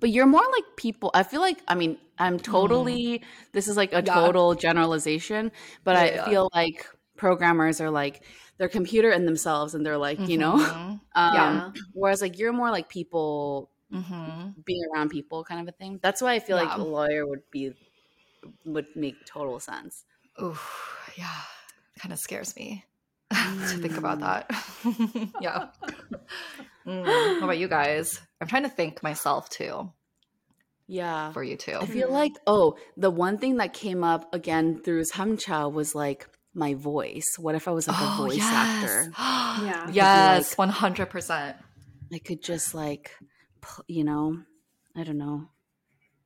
[0.00, 1.10] But you're more like people.
[1.14, 2.52] I feel like, I mean, I'm mm-hmm.
[2.52, 4.14] totally, this is like a Yeah.
[4.14, 5.52] total generalization,
[5.84, 6.24] but Yeah, I yeah.
[6.26, 8.22] feel like programmers are like,
[8.58, 11.00] they're computer in themselves and they're like, you know, Mhm.
[11.14, 11.70] um, Yeah.
[11.92, 14.64] whereas like you're more like people Mhm.
[14.64, 15.98] being around people kind of a thing.
[16.02, 17.72] That's why I feel like a lawyer would be,
[18.64, 20.04] would make total sense.
[20.42, 21.40] Oof, yeah.
[21.98, 22.84] Kind of scares me
[23.30, 24.50] to think about that.
[25.40, 25.68] yeah.
[26.86, 27.04] Mm,
[27.40, 28.20] What about you guys?
[28.40, 29.92] I'm trying to think myself too
[30.86, 31.32] Yeah.
[31.32, 31.78] for you too.
[31.80, 36.28] I feel like, oh, the one thing that came up again through Samcha was like
[36.56, 37.28] my voice.
[37.38, 39.12] What if I was like a voice actor?
[39.62, 39.88] Yeah.
[39.90, 41.54] Yes, 100%.
[42.12, 43.10] I could just like,
[43.88, 44.38] you know,
[44.94, 45.48] I don't know,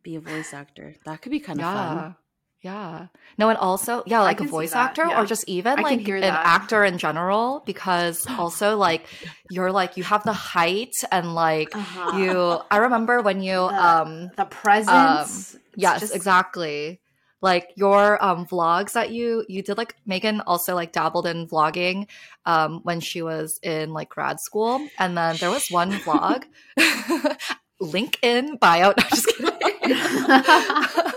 [0.03, 0.95] be a voice actor.
[1.05, 1.75] That could be kind of Yeah.
[2.01, 2.17] fun.
[2.63, 3.07] Yeah.
[3.39, 5.23] No, and also, yeah, like a voice actor yeah.
[5.23, 9.07] or just even I like an actor in general, because also like
[9.49, 12.19] you're like you have the height and like Uh-huh.
[12.19, 15.55] you I remember when you The- um the presence.
[15.55, 17.01] it's yes, just- exactly.
[17.43, 22.07] Like your um vlogs that you you did like Megan also like dabbled in vlogging
[22.45, 24.87] um when she was in like grad school.
[24.99, 26.45] And then there was one vlog.
[27.81, 28.89] Link in bio.
[28.89, 29.53] No, just kidding.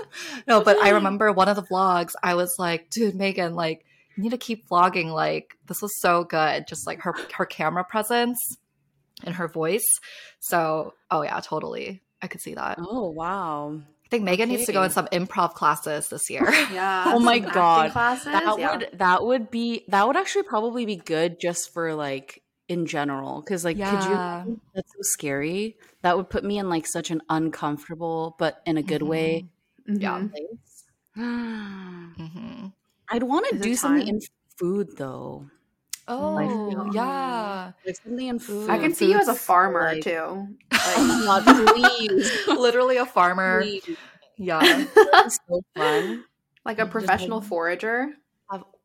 [0.48, 4.24] No but I remember one of the vlogs I was like dude Megan like you
[4.24, 6.68] need to keep vlogging like this was so good.
[6.68, 8.40] Just like her her camera presence
[9.24, 9.86] and her voice.
[10.40, 12.02] So oh yeah totally.
[12.22, 12.78] I could see that.
[12.80, 13.82] Oh wow,
[14.14, 16.48] think Megan needs to go in some improv classes this year.
[16.72, 17.04] Yeah.
[17.08, 17.92] Oh my God.
[17.92, 18.26] Classes.
[18.26, 18.78] that yeah.
[18.78, 23.42] would that would be that would actually probably be good just for like in general
[23.42, 27.22] because like could you that's so scary that would put me in like such an
[27.30, 29.46] uncomfortable but in a good way
[29.86, 30.20] Yeah.
[30.20, 30.32] Mhm.
[30.32, 30.84] place
[31.16, 32.68] hmm
[33.10, 34.20] i'd want to do something in
[34.58, 35.48] food though
[36.08, 36.38] Oh,
[36.70, 37.72] feel- yeah.
[37.86, 40.12] like something in food I can see you as a farmer like- too.
[40.74, 43.62] oh my god please Literally a farmer.
[43.62, 43.88] please
[44.38, 44.86] Yeah.
[45.30, 46.26] So fun
[46.66, 48.10] like a Just professional like- forager.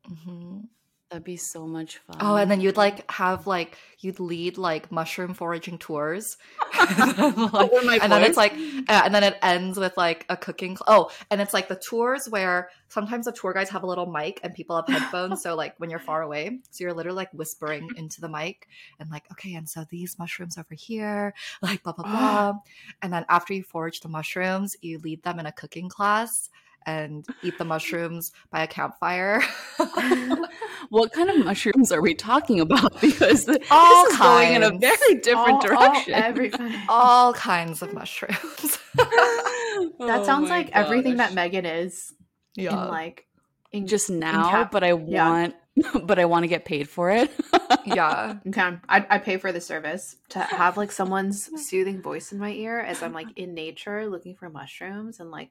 [0.09, 0.67] Mhm.
[1.09, 2.17] That'd be so much fun.
[2.19, 6.37] Oh, and then you'd like have like you'd lead like mushroom foraging tours,
[6.79, 10.27] and then, like- Over and then it's like, uh, and then it ends with like
[10.29, 10.77] a cooking.
[10.77, 14.05] Cl- oh, and it's like the tours where sometimes the tour guides have a little
[14.05, 15.41] mic and people have headphones.
[15.43, 18.67] so like when you're far away, so you're literally like whispering into the mic
[18.99, 22.53] and like, okay, and so these mushrooms over here, like blah blah blah.
[23.01, 26.49] and then after you forage the mushrooms, you lead them in a cooking class
[26.85, 29.41] and eat the mushrooms by a campfire.
[30.89, 32.99] what kind of mushrooms are we talking about?
[33.01, 34.81] Because th- All this is going in a kinds.
[34.81, 35.61] very different All- all-
[35.93, 36.13] direction.
[36.13, 36.51] every-
[36.87, 38.79] all kinds of mushrooms.
[38.95, 41.33] that Oh sounds my like everything that.
[41.33, 42.13] Megan is
[42.55, 43.25] in like
[43.71, 45.29] in just now, cap- but I yeah.
[45.29, 45.55] want,
[46.03, 47.31] but I want to get paid for it.
[47.85, 48.35] yeah.
[48.47, 52.51] Okay, I, I pay for the service to have like someone's soothing voice in my
[52.51, 55.49] ear as I'm like in nature looking for mushrooms and like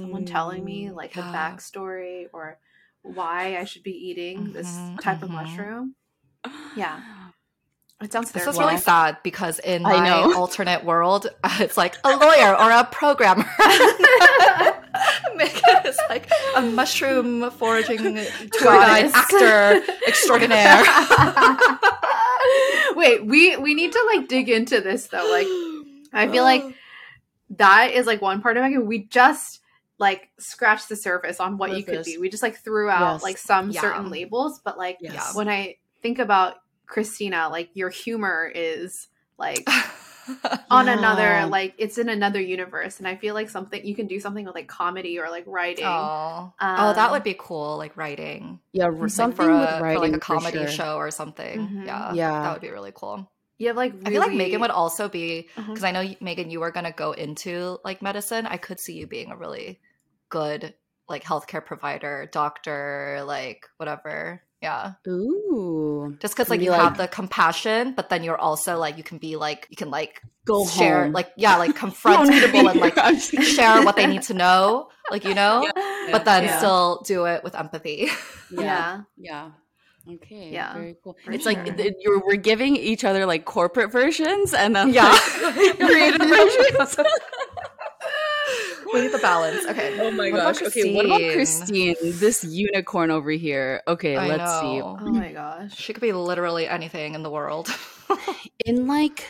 [0.00, 1.32] someone telling me like the yeah.
[1.32, 2.58] backstory or
[3.02, 5.34] why I should be eating this Mhm, type of mhm.
[5.34, 5.94] mushroom.
[6.76, 7.00] Yeah.
[7.98, 10.34] It sounds This is really sad because in I my know.
[10.36, 11.28] alternate world,
[11.60, 13.46] it's like a lawyer or a programmer.
[16.56, 18.14] Megan is like a mushroom foraging
[18.52, 20.82] tour guide actor extraordinaire.
[22.94, 25.28] Wait, we we need to like dig into this though.
[25.30, 25.46] Like
[26.12, 26.62] I feel like
[27.56, 28.84] that is like one part of it.
[28.84, 29.60] We just
[29.98, 32.18] like scratched the surface on what you could be.
[32.18, 33.22] We just like threw out Yes.
[33.22, 33.80] like some Yeah.
[33.80, 35.34] certain labels, but like Yes.
[35.34, 39.68] when I think about Christina, like your humor is like
[40.70, 40.98] on Yeah.
[40.98, 44.44] another like it's in another universe and I feel like something you can do something
[44.44, 45.84] with like comedy or like writing.
[45.86, 46.52] Oh.
[46.60, 47.76] oh, that Um, would be cool.
[47.76, 50.68] Like writing, yeah, Like, something for, a, with for like a for comedy sure.
[50.68, 51.58] show or something.
[51.68, 51.86] Mhm.
[51.86, 52.42] Yeah, Yeah.
[52.42, 53.30] that would be really cool.
[53.58, 56.60] You have like I feel like Megan would also be because I know Megan, you
[56.60, 58.46] were gonna go into like medicine.
[58.46, 59.80] I could see you being a really
[60.28, 60.74] good
[61.08, 64.42] like healthcare provider, doctor, like whatever.
[64.62, 68.78] Yeah, Ooh, just because like be you like- have the compassion, but then you're also
[68.78, 71.12] like you can be like you can like go share home.
[71.12, 73.02] like yeah like You confront don't need to people and like here.
[73.04, 73.46] I'm just kidding.
[73.46, 75.70] share what they need to know, like you know,
[76.10, 76.56] but then Yeah.
[76.58, 78.08] still do it with empathy.
[78.50, 79.02] yeah.
[79.18, 79.50] yeah.
[80.08, 80.50] Okay.
[80.52, 81.16] Yeah, Very cool.
[81.24, 81.52] for It's sure.
[81.52, 85.10] like th- you're we're giving each other like corporate versions and then Yeah.
[85.42, 86.96] like, creative versions.
[88.96, 89.64] We need the balance.
[89.66, 89.96] Okay.
[90.00, 90.62] Oh my What gosh.
[90.62, 91.94] Okay, what about Christine?
[92.20, 93.82] This unicorn over here.
[93.86, 94.80] Okay, I let's see.
[94.82, 95.76] Oh my gosh.
[95.76, 97.68] She could be literally anything in the world.
[98.64, 99.26] in like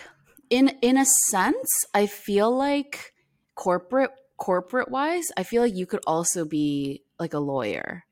[0.50, 3.12] in in a sense i feel like
[3.54, 8.04] corporate corporate wise i feel like you could also be like a lawyer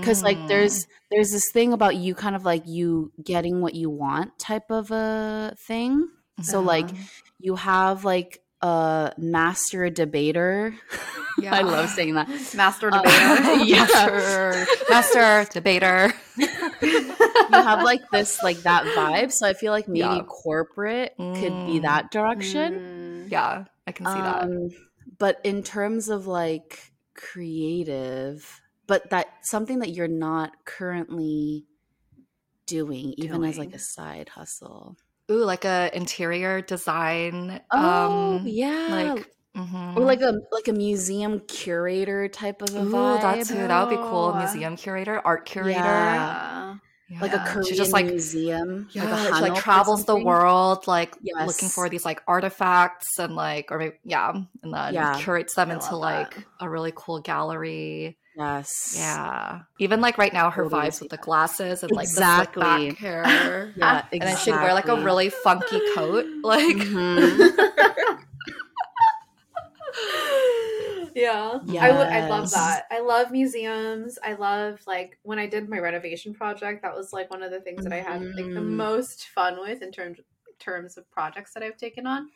[0.00, 0.48] because like Mm.
[0.48, 4.70] there's there's this thing about you kind of like you getting what you want type
[4.70, 6.08] of a thing
[6.42, 7.02] so like Uh-huh.
[7.38, 10.74] you have like a master debater
[11.38, 11.54] Yeah.
[11.58, 13.64] i love saying that Master Uh, debater.
[13.64, 13.84] yeah.
[13.86, 16.12] master, master debater.
[16.36, 17.14] you
[17.52, 20.22] have like this like that vibe so i feel like maybe Yeah.
[20.26, 21.82] corporate could be Mm.
[21.82, 23.30] that direction Mm.
[23.30, 24.42] Yeah, I can see that.
[24.44, 24.70] Um,
[25.18, 31.66] but in terms of like creative, but that something that you're not currently
[32.66, 34.96] doing, even as like a side hustle.
[35.30, 37.60] Ooh, like a interior design.
[37.70, 39.96] Oh um, yeah, like mhm.
[39.96, 43.20] or like a like a museum curator type of a Ooh, vibe.
[43.20, 43.54] that too.
[43.54, 44.32] That would be cool.
[44.34, 44.38] Oh.
[44.38, 45.78] Museum curator, art curator.
[45.78, 46.76] Yeah.
[47.10, 47.20] Yeah.
[47.22, 47.38] like a.
[47.38, 48.88] Korean She just like museum.
[48.92, 53.70] yeah, like she like travels the world, like looking for these like artifacts and like
[53.72, 54.30] or maybe yeah,
[54.62, 55.18] and then Yeah.
[55.18, 56.44] curates them I into like that.
[56.60, 58.18] a really cool gallery.
[58.38, 58.94] Yes.
[58.96, 62.54] Yeah, even like right now, her Totally vibes with the glasses and like the slick
[62.54, 63.72] back hair.
[63.76, 64.02] Yeah.
[64.12, 66.24] And then she'd wear like a really funky coat.
[66.44, 67.54] Like, Mhm.
[71.14, 71.58] yeah.
[71.80, 72.84] I would I love that.
[72.90, 74.18] I love museums.
[74.22, 77.60] I love like when I did my renovation project, that was like one of the
[77.60, 78.76] things that I had like the Mhm.
[78.76, 80.20] most fun with in terms
[80.60, 82.28] terms of projects that I've taken on.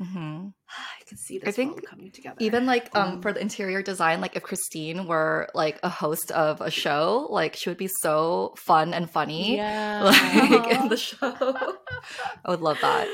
[0.00, 0.52] Mhm.
[0.68, 2.36] I can see this think world coming together.
[2.40, 6.30] even like um Um, for the interior design, like if Christine were like a host
[6.30, 9.56] of a show, like she would be so fun and funny.
[9.62, 10.04] Yeah.
[10.04, 11.32] Like in the show,
[12.44, 13.06] I would love that.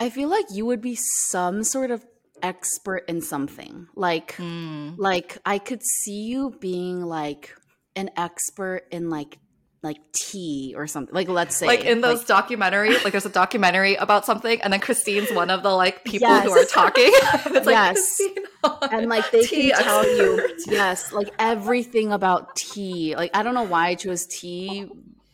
[0.00, 0.96] I feel like you would be
[1.30, 2.04] some sort of
[2.42, 3.86] expert in something.
[3.94, 4.94] Like Mm.
[4.98, 7.54] like I could see you being like
[7.96, 9.38] an expert in like
[9.82, 11.14] like tea or something.
[11.14, 14.72] Like let's say like in those like- documentaries, like there's a documentary about something, and
[14.72, 17.04] then Christine's one of the like people who are talking.
[17.12, 17.94] it's like Yes.
[17.96, 23.16] Christine oh, and like they tea can tell you yes, like everything about tea.
[23.16, 24.86] Like I don't know why I chose tea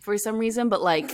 [0.02, 1.10] for some reason, but like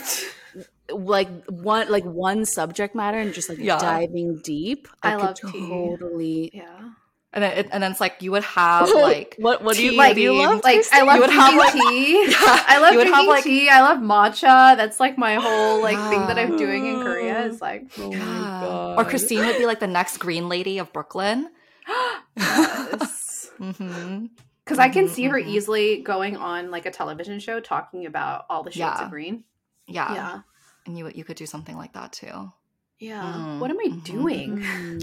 [0.91, 3.79] like one like one subject matter and just like Yeah.
[3.79, 4.89] diving deep.
[5.03, 5.69] I, I could love tea.
[5.69, 6.91] totally yeah.
[7.35, 9.93] And then, it, and then it's like you would have like what what do you
[9.97, 10.15] like?
[10.17, 10.61] Do you love?
[10.63, 12.27] Like I love You would drinking have, like- tea.
[12.31, 13.69] Yeah, I love you would have, like- tea.
[13.71, 14.77] I love matcha.
[14.77, 17.47] That's like my whole like thing that I'm doing in Korea.
[17.47, 18.61] Is like Oh my Yeah.
[18.61, 18.99] God.
[18.99, 21.49] Or Christine would be like the next green lady of Brooklyn.
[22.37, 23.51] yes.
[23.59, 25.47] Because I can Mhm, see her mhm.
[25.47, 29.05] easily going on like a television show talking about all the shades Yeah.
[29.05, 29.45] of green.
[29.87, 30.13] Yeah.
[30.15, 30.41] Yeah.
[30.87, 32.53] And you you could do something like that too.
[32.99, 33.23] Yeah.
[33.37, 34.05] Mm, What am I mhm.
[34.05, 34.59] doing?
[34.59, 35.03] Mm.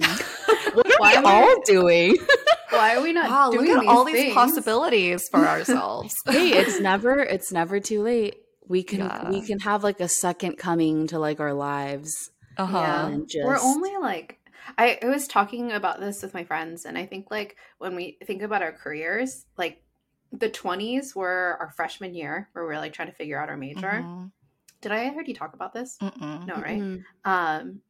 [1.00, 2.18] What are Why we am I- all doing?
[2.70, 4.34] Why are we not Wow, doing look at these all these things?
[4.36, 6.16] possibilities for ourselves.
[6.28, 8.36] hey, it's never it's never too late.
[8.68, 12.30] We can we can have like a second coming to like our lives.
[12.58, 12.78] uh-huh.
[12.78, 13.18] Yeah.
[13.28, 14.38] just We're only like
[14.78, 18.20] I, I was talking about this with my friends, and I think like when we
[18.26, 19.82] think about our careers, like
[20.32, 23.58] the twenties were our freshman year where we are like trying to figure out our
[23.58, 24.04] major.
[24.06, 24.32] Mhm.
[24.82, 25.98] Did I heard you talk about this?
[26.02, 26.46] Mm-mm.
[26.46, 26.80] No, right?
[26.80, 27.02] Mm-mm.
[27.26, 27.82] Um,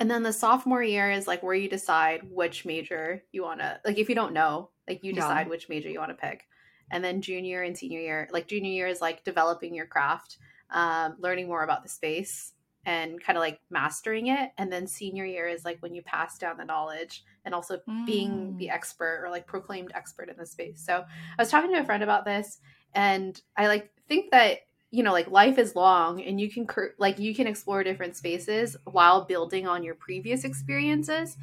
[0.00, 3.80] and then the sophomore year is like where you decide which major you want to
[3.84, 3.98] like.
[3.98, 5.14] If you don't know, like you Yeah.
[5.14, 6.48] decide which major you want to pick.
[6.90, 10.38] And then junior and senior year, like junior year is like developing your craft,
[10.70, 14.50] um, learning more about the space, and kind of like mastering it.
[14.58, 18.54] And then senior year is like when you pass down the knowledge and also being
[18.58, 18.74] the Mm.
[18.74, 20.82] expert or like proclaimed expert in the space.
[20.84, 21.04] So
[21.38, 22.58] I was talking to a friend about this,
[22.94, 24.60] and I like think that
[24.90, 28.16] you know like life is long and you can cur- like you can explore different
[28.16, 31.36] spaces while building on your previous experiences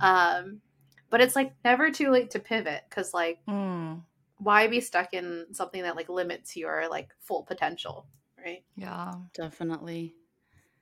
[0.00, 0.60] um
[1.10, 4.02] but it's like never too late to pivot because like Mm.
[4.38, 8.06] why be stuck in something that like limits your like full potential
[8.38, 9.12] right Yeah.
[9.34, 10.14] Definitely.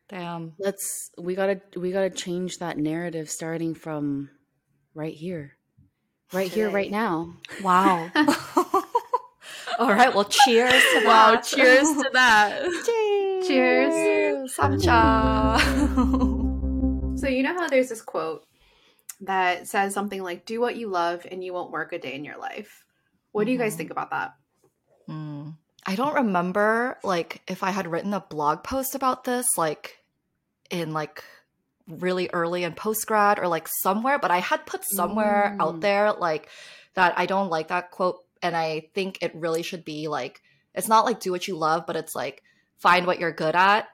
[0.09, 0.53] Damn.
[0.59, 4.31] Let's we gotta we gotta change that narrative starting from
[4.95, 5.57] right here.
[6.33, 7.35] Right here, right now.
[7.63, 8.11] Wow.
[9.79, 10.15] All right.
[10.15, 11.07] Well, cheers to that.
[11.07, 12.63] Wow, cheers to that.
[13.47, 13.93] cheers.
[13.95, 14.55] Cheers.
[14.55, 15.59] Samcha.
[17.19, 18.45] so you know how there's this quote
[19.21, 22.25] that says something like do what you love and you won't work a day in
[22.25, 22.85] your life
[23.31, 23.79] what do you guys Mhm.
[23.79, 24.35] think about that
[25.09, 25.57] Mm.
[25.85, 29.99] I don't remember like if I had written a blog post about this like
[30.71, 31.25] in like
[31.89, 35.81] really early in post grad or like somewhere, but I had put somewhere out Mm.
[35.81, 36.49] there like
[36.95, 40.43] that I don't like that quote and I think it really should be like
[40.75, 42.43] it's not like do what you love, but it's like
[42.79, 43.89] find what you're good at.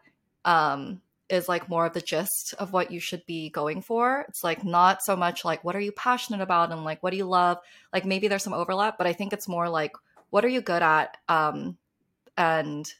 [0.44, 4.24] Um is like more of the gist of what you should be going for.
[4.28, 7.16] It's like not so much like what are you passionate about and like what do
[7.16, 7.58] you love?
[7.92, 9.92] Like maybe there's some overlap, but I think it's more like
[10.30, 11.76] what are you good at um
[12.36, 12.90] and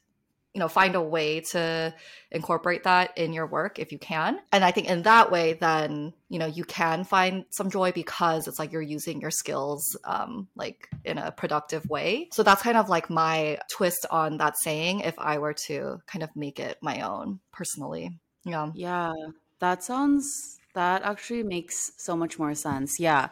[0.59, 1.95] you know find a way to
[2.33, 4.41] incorporate that in your work if you can.
[4.51, 8.49] And i think in that way then you know you can find some joy because
[8.49, 12.29] it's like you're using your skills um like in a productive way.
[12.33, 16.25] So that's kind of like my twist on that saying if i were to kind
[16.25, 18.19] of make it my own personally.
[18.45, 18.73] Yeah.
[18.75, 19.13] Yeah,
[19.61, 20.27] that sounds
[20.75, 22.99] that actually makes so much more sense.
[22.99, 23.29] Yeah.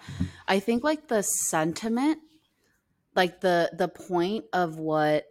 [0.46, 2.20] I think like the sentiment
[3.16, 5.24] like the the point of what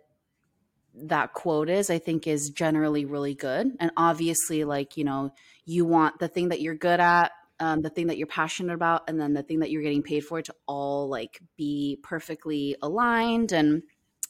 [1.03, 3.71] that quote is I think is generally really good.
[3.79, 5.33] And obviously like, you know,
[5.65, 9.03] you want the thing that you're good at, um, the thing that you're passionate about
[9.07, 13.51] and then the thing that you're getting paid for to all like be perfectly aligned
[13.51, 13.83] and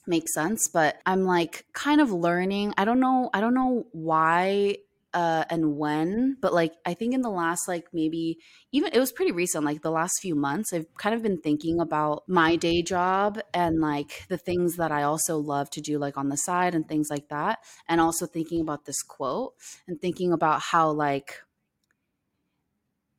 [0.07, 4.78] make sense but i'm like kind of learning i don't know i don't know why
[5.16, 8.38] uh, and when, but like I think in the last like maybe
[8.72, 11.80] even it was pretty recent, like the last few months, I've kind of been thinking
[11.80, 16.18] about my day job and like the things that I also love to do like
[16.18, 19.55] on the side and things like that, and also thinking about this quote
[19.88, 21.41] and thinking about how like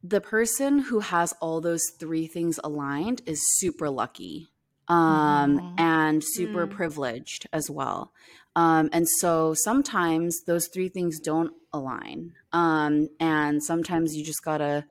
[0.02, 4.48] the person who has all those three things aligned is super lucky
[4.88, 5.76] um Mhm.
[5.76, 6.68] and super Mm.
[6.68, 8.12] privileged as well
[8.56, 12.32] um, and so sometimes those three things don't align.
[12.52, 14.86] Um, and sometimes you just gotta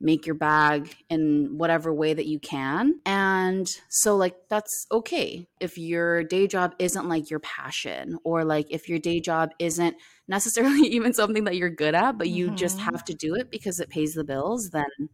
[0.00, 3.00] make your bag in whatever way that you can.
[3.06, 5.48] And so, like, that's okay.
[5.60, 9.96] If your day job isn't like your passion, or like if your day job isn't
[10.28, 12.82] necessarily even something that you're good at, but you just Mhm.
[12.92, 15.08] have to do it because it pays the bills, then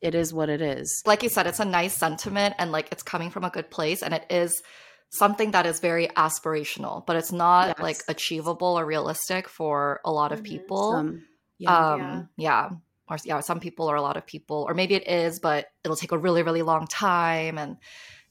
[0.00, 1.02] it is what it is.
[1.06, 4.02] like you said, it's a nice sentiment and like it's coming from a good place
[4.02, 4.62] and it is
[5.10, 7.78] something that is very aspirational, but it's not Yes.
[7.80, 10.44] like achievable or realistic for a lot of Mhm.
[10.44, 10.92] people.
[10.92, 11.24] Some,
[11.58, 11.92] yeah.
[11.92, 12.70] um yeah.
[13.06, 15.96] Or yeah, some people or a lot of people, or maybe it is, but it'll
[15.96, 17.58] take a really, really long time.
[17.58, 17.76] And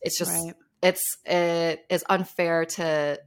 [0.01, 0.55] it's just right.
[0.81, 3.19] it's it is unfair to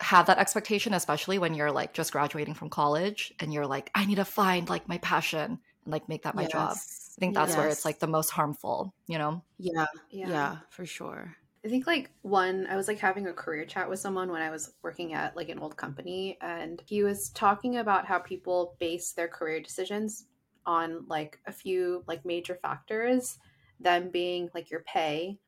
[0.00, 4.06] have that expectation, especially when you're like just graduating from college and you're like, I
[4.06, 6.76] need to find like my passion and like make that my job.
[6.76, 9.42] I think that's where it's like the most harmful, you know?
[9.58, 11.36] Yeah, yeah, for sure.
[11.64, 14.50] I think like one, I was like having a career chat with someone when I
[14.50, 19.12] was working at like an old company, and he was talking about how people base
[19.12, 20.26] their career decisions
[20.66, 23.38] on like a few like major factors.
[23.80, 25.38] them being like your pay,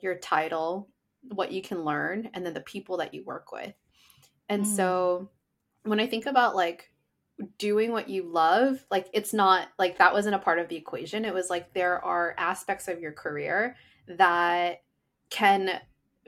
[0.00, 0.88] your title,
[1.32, 3.74] what you can learn, and then the people that you work with.
[4.48, 4.66] And Mm.
[4.66, 5.30] so
[5.84, 6.92] when I think about like
[7.58, 11.24] doing what you love, like it's not like that wasn't a part of the equation.
[11.24, 14.82] It was like there are aspects of your career that
[15.30, 15.80] can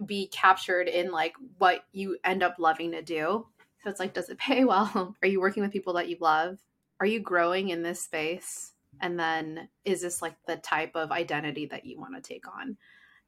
[0.05, 3.47] be captured in like what you end up loving to do.
[3.83, 5.15] So it's like, does it pay well?
[5.23, 6.59] Are you working with people that you love?
[7.01, 8.73] Are you growing in this space?
[9.01, 12.77] And then is this like the type of identity that you want to take on?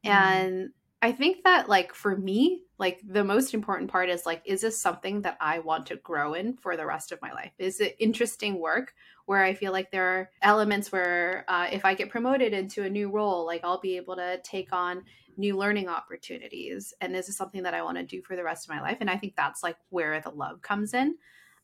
[0.05, 0.11] Mhm.
[0.11, 0.73] And
[1.03, 4.81] I think that like for me, like the most important part is like, is this
[4.81, 7.53] something that I want to grow in for the rest of my life?
[7.59, 8.95] Is it interesting work
[9.27, 12.91] where I feel like there are elements where uh, if I get promoted into a
[12.91, 15.05] new role, like I'll be able to take on
[15.37, 18.67] new learning opportunities and this is something that i want to do for the rest
[18.67, 21.15] of my life and i think that's like where the love comes in.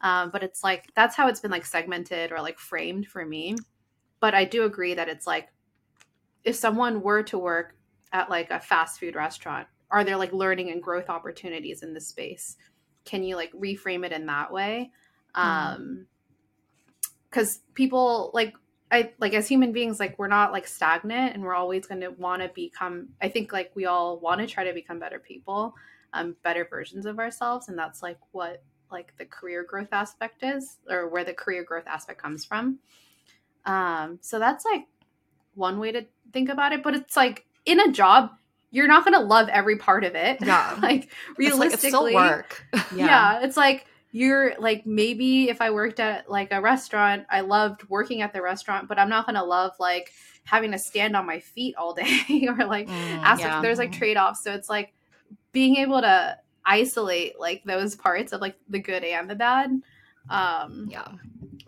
[0.02, 3.56] Um, but it's like that's how it's been like segmented or like framed for me.
[4.18, 5.48] But i do agree that it's like
[6.42, 7.76] if someone were to work
[8.12, 12.06] at like a fast food restaurant are there like learning and growth opportunities in this
[12.06, 12.56] space?
[13.04, 14.90] Can you like reframe it in that way?
[15.34, 16.06] Um
[17.28, 18.54] because people like
[18.90, 22.10] I like as human beings, like we're not like stagnant and we're always going to
[22.10, 23.10] want to become.
[23.22, 25.74] I think like we all want to try to become better people,
[26.12, 30.78] um, better versions of ourselves, and that's like what like the career growth aspect is,
[30.88, 32.78] or where the career growth aspect comes from.
[33.64, 34.86] Um, so that's like
[35.54, 38.30] one way to think about it, but it's like in a job,
[38.70, 40.38] you're not going to love every part of it.
[40.40, 40.78] Yeah.
[40.82, 42.64] like It's realistically, like it's still work.
[42.94, 43.40] yeah.
[43.42, 48.22] it's like you're like maybe if I worked at like a restaurant, I loved working
[48.22, 50.10] at the restaurant, but I'm not gonna love like
[50.44, 53.40] having to stand on my feet all day or like Mm, aspects.
[53.56, 53.62] yeah.
[53.62, 54.92] There's like trade offs, so it's like
[55.52, 59.70] being able to isolate like those parts of like the good and the bad.
[60.28, 61.08] Um, yeah.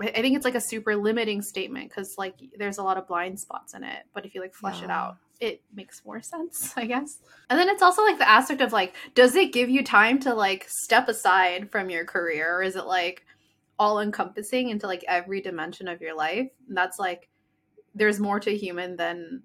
[0.01, 3.07] I I think it's like a super limiting statement because like there's a lot of
[3.07, 6.73] blind spots in it, but if you like flesh it out, it makes more sense,
[6.77, 7.19] I guess.
[7.51, 10.33] And then it's also like the aspect of like, does it give you time to
[10.33, 13.27] like step aside from your career, or is it like
[13.79, 16.49] all encompassing into like every dimension of your life?
[16.69, 17.29] And that's like
[17.95, 19.43] there's more to human than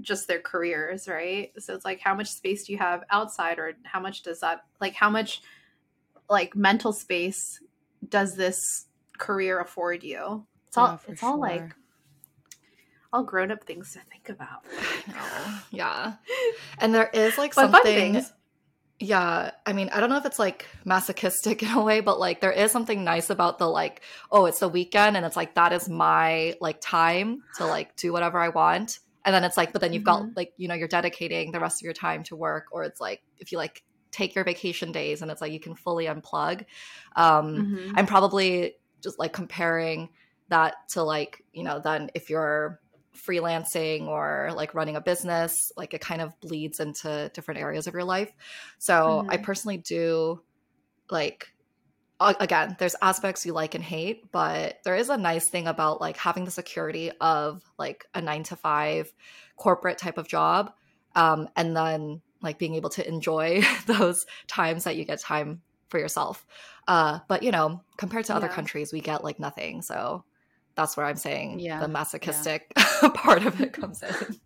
[0.00, 1.52] just their careers, right?
[1.58, 4.64] So it's like how much space do you have outside, or how much does that
[4.80, 5.42] like how much
[6.30, 7.60] like mental space
[8.08, 8.86] does this
[9.18, 10.46] career afford you?
[10.68, 11.76] It's all it's all like sure.
[13.14, 14.64] All grown up things to think about.
[15.70, 16.14] Yeah.
[16.78, 18.24] And there is like But something.
[19.00, 22.40] Yeah, I mean, I don't know if it's like masochistic in a way, but like
[22.40, 25.72] there is something nice about the like, oh, it's the weekend and it's like that
[25.72, 28.98] is my like time to like do whatever I want.
[29.24, 31.80] And then it's like, but then you've got like, you know, you're dedicating the rest
[31.80, 35.22] of your time to work, or it's like if you like take your vacation days
[35.22, 36.64] and it's like you can fully unplug.
[37.16, 37.92] Um, Mhm.
[37.96, 40.10] I'm probably just like comparing
[40.48, 42.80] that to like, you know, then if you're
[43.14, 47.94] freelancing or like running a business, like it kind of bleeds into different areas of
[47.94, 48.32] your life.
[48.78, 49.44] So I Mhm.
[49.44, 50.42] personally do
[51.10, 51.48] like
[52.20, 56.16] again, there's aspects you like and hate, but there is a nice thing about like
[56.16, 59.12] having the security of like a 9 to 5
[59.56, 60.72] corporate type of job
[61.14, 65.98] um and then like being able to enjoy those times that you get time for
[65.98, 66.46] yourself.
[66.88, 69.82] Uh but you know, compared to other countries, we get like nothing.
[69.82, 70.24] So
[70.76, 72.72] that's where I'm saying Yeah, the masochistic
[73.14, 74.38] part of it comes in.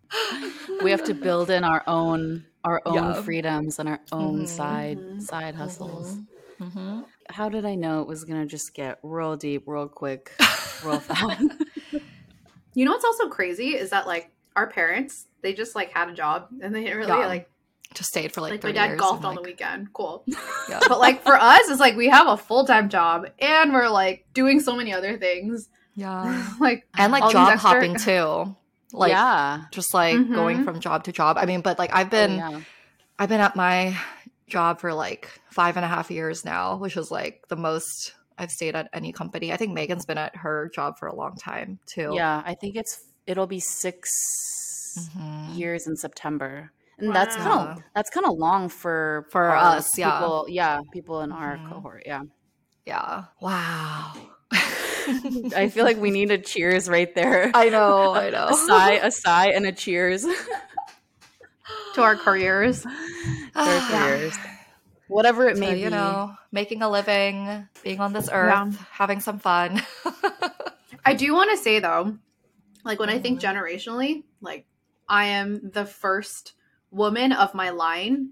[0.83, 3.21] we have to build in our own our own Yeah.
[3.21, 4.47] freedoms and our own Mhm.
[4.47, 5.21] side Mhm.
[5.21, 6.17] side hustles.
[6.59, 7.05] Mhm.
[7.29, 10.31] How did I know it was gonna just get real deep, real quick,
[10.83, 11.41] real fast?
[12.73, 16.13] You know what's also crazy is that like our parents, they just like had a
[16.13, 17.27] job and they didn't really Yeah.
[17.27, 17.49] like
[17.93, 19.91] Just stayed for like, like, my dad years golfed and, on the weekend.
[19.93, 20.23] Cool.
[20.69, 20.79] Yeah.
[20.87, 24.25] But like for us, it's like we have a full time job and we're like
[24.33, 25.69] doing so many other things.
[25.99, 26.53] Yeah.
[26.59, 28.55] like And like job extra- hopping too.
[28.91, 30.33] Like yeah, just like Mhm.
[30.33, 31.37] going from job to job.
[31.37, 32.61] I mean, but like I've Oh, been yeah.
[33.19, 33.95] I've been at my
[34.47, 38.49] job for like five and a half years now, which is like the most I've
[38.49, 39.53] stayed at any company.
[39.53, 42.13] I think Megan's been at her job for a long time too.
[42.15, 42.97] Yeah, I think it's
[43.27, 44.09] it'll be 6
[45.13, 45.55] Mhm.
[45.55, 50.17] years in September, and that's kind of that's kind of long for For us, yeah.
[50.19, 51.69] people, yeah, people in our Mhm.
[51.69, 52.03] cohort.
[52.07, 52.23] Yeah,
[52.87, 53.25] Yeah.
[53.39, 54.13] Wow.
[55.55, 57.51] I feel like we need a cheers right there.
[57.53, 58.47] I know, I know.
[58.49, 60.25] a sigh, a sigh, and a cheers
[61.95, 62.81] to our careers.
[62.83, 62.89] for
[63.59, 64.37] our careers.
[65.07, 65.91] Whatever it So, may you be.
[65.91, 69.81] know, making a living, being on this earth, having some fun.
[71.05, 72.17] I do want to say though,
[72.83, 74.65] like when I think generationally, like
[75.07, 76.53] I am the first
[76.91, 78.31] woman of my line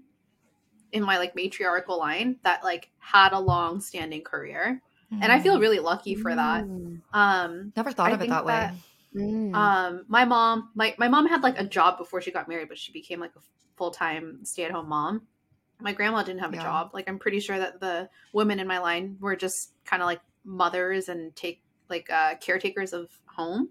[0.92, 4.80] in my like matriarchal line that like had a long standing career.
[5.10, 6.64] And I feel really lucky for that.
[6.64, 7.00] Mm.
[7.12, 8.70] Um Never thought I of it think that way.
[9.16, 9.54] Mm.
[9.54, 12.78] Um, my mom, my my mom had like a job before she got married, but
[12.78, 13.40] she became like a
[13.76, 15.22] full time stay at home mom.
[15.80, 16.62] My grandma didn't have a Yeah.
[16.62, 16.90] job.
[16.92, 20.20] Like I'm pretty sure that the women in my line were just kind of like
[20.44, 23.70] mothers and take like uh, caretakers of home.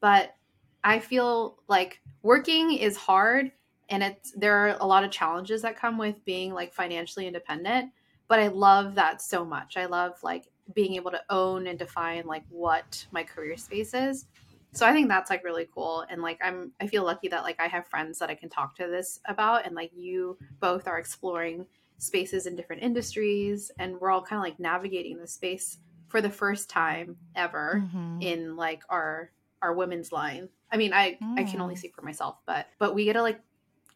[0.00, 0.34] But
[0.82, 3.52] I feel like working is hard,
[3.88, 7.92] and it's there are a lot of challenges that come with being like financially independent.
[8.28, 9.76] But I love that so much.
[9.76, 14.26] I love like being able to own and define like what my career space is
[14.72, 17.60] so i think that's like really cool and like i'm i feel lucky that like
[17.60, 20.98] i have friends that i can talk to this about and like you both are
[20.98, 21.66] exploring
[21.98, 26.30] spaces in different industries and we're all kind of like navigating the space for the
[26.30, 28.22] first time ever Mhm.
[28.22, 29.30] in like our
[29.62, 31.78] our women's line i mean i i can only Mm.
[31.78, 33.40] speak for myself but but we get to like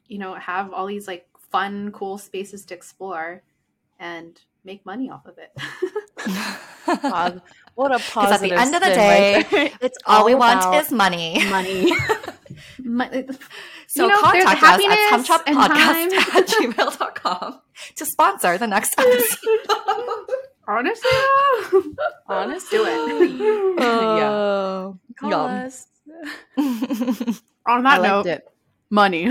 [0.07, 3.43] you know have all these like fun cool spaces to explore
[3.99, 5.51] and make money off of it
[7.75, 8.33] what a positive.
[8.33, 11.43] at the end of the day, right it's All we want is money.
[11.51, 11.93] money.
[12.83, 13.27] My-
[13.87, 17.61] So You know, contact us at samchapodcast at gmail.com
[17.97, 19.49] to sponsor the next episode.
[20.67, 21.11] honestly
[22.29, 24.29] Honestly, do it yeah.
[24.31, 24.99] Oh.
[25.19, 25.51] Call Yum.
[25.67, 25.87] us.
[27.67, 28.45] on that note it.
[28.91, 29.31] money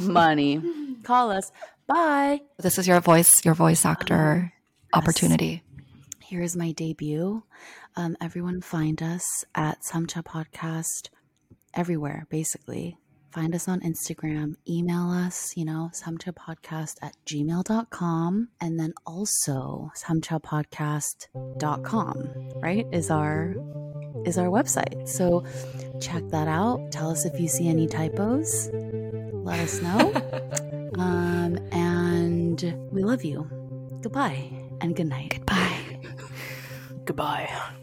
[0.00, 0.62] Money.
[1.02, 1.50] Call us.
[1.86, 2.40] Bye.
[2.58, 4.52] this is your voice, your voice actor
[4.94, 5.62] Opportunity.
[6.20, 7.44] Here's my debut.
[7.96, 11.08] Um, everyone find us at Samcha Podcast
[11.74, 12.98] everywhere, basically.
[13.32, 18.48] Find us on Instagram, email us, you know, Samcha Podcast at gmail.com.
[18.60, 22.86] And then also samchapodcast.com, right?
[22.92, 23.56] Is our
[24.24, 25.08] is our website.
[25.08, 25.44] So
[26.00, 26.92] check that out.
[26.92, 28.70] Tell us if you see any typos.
[28.72, 30.12] Let us know.
[30.98, 33.50] um, and we love you.
[34.00, 35.30] Goodbye and good night.
[35.30, 35.98] Goodbye.
[37.06, 37.74] Goodbye.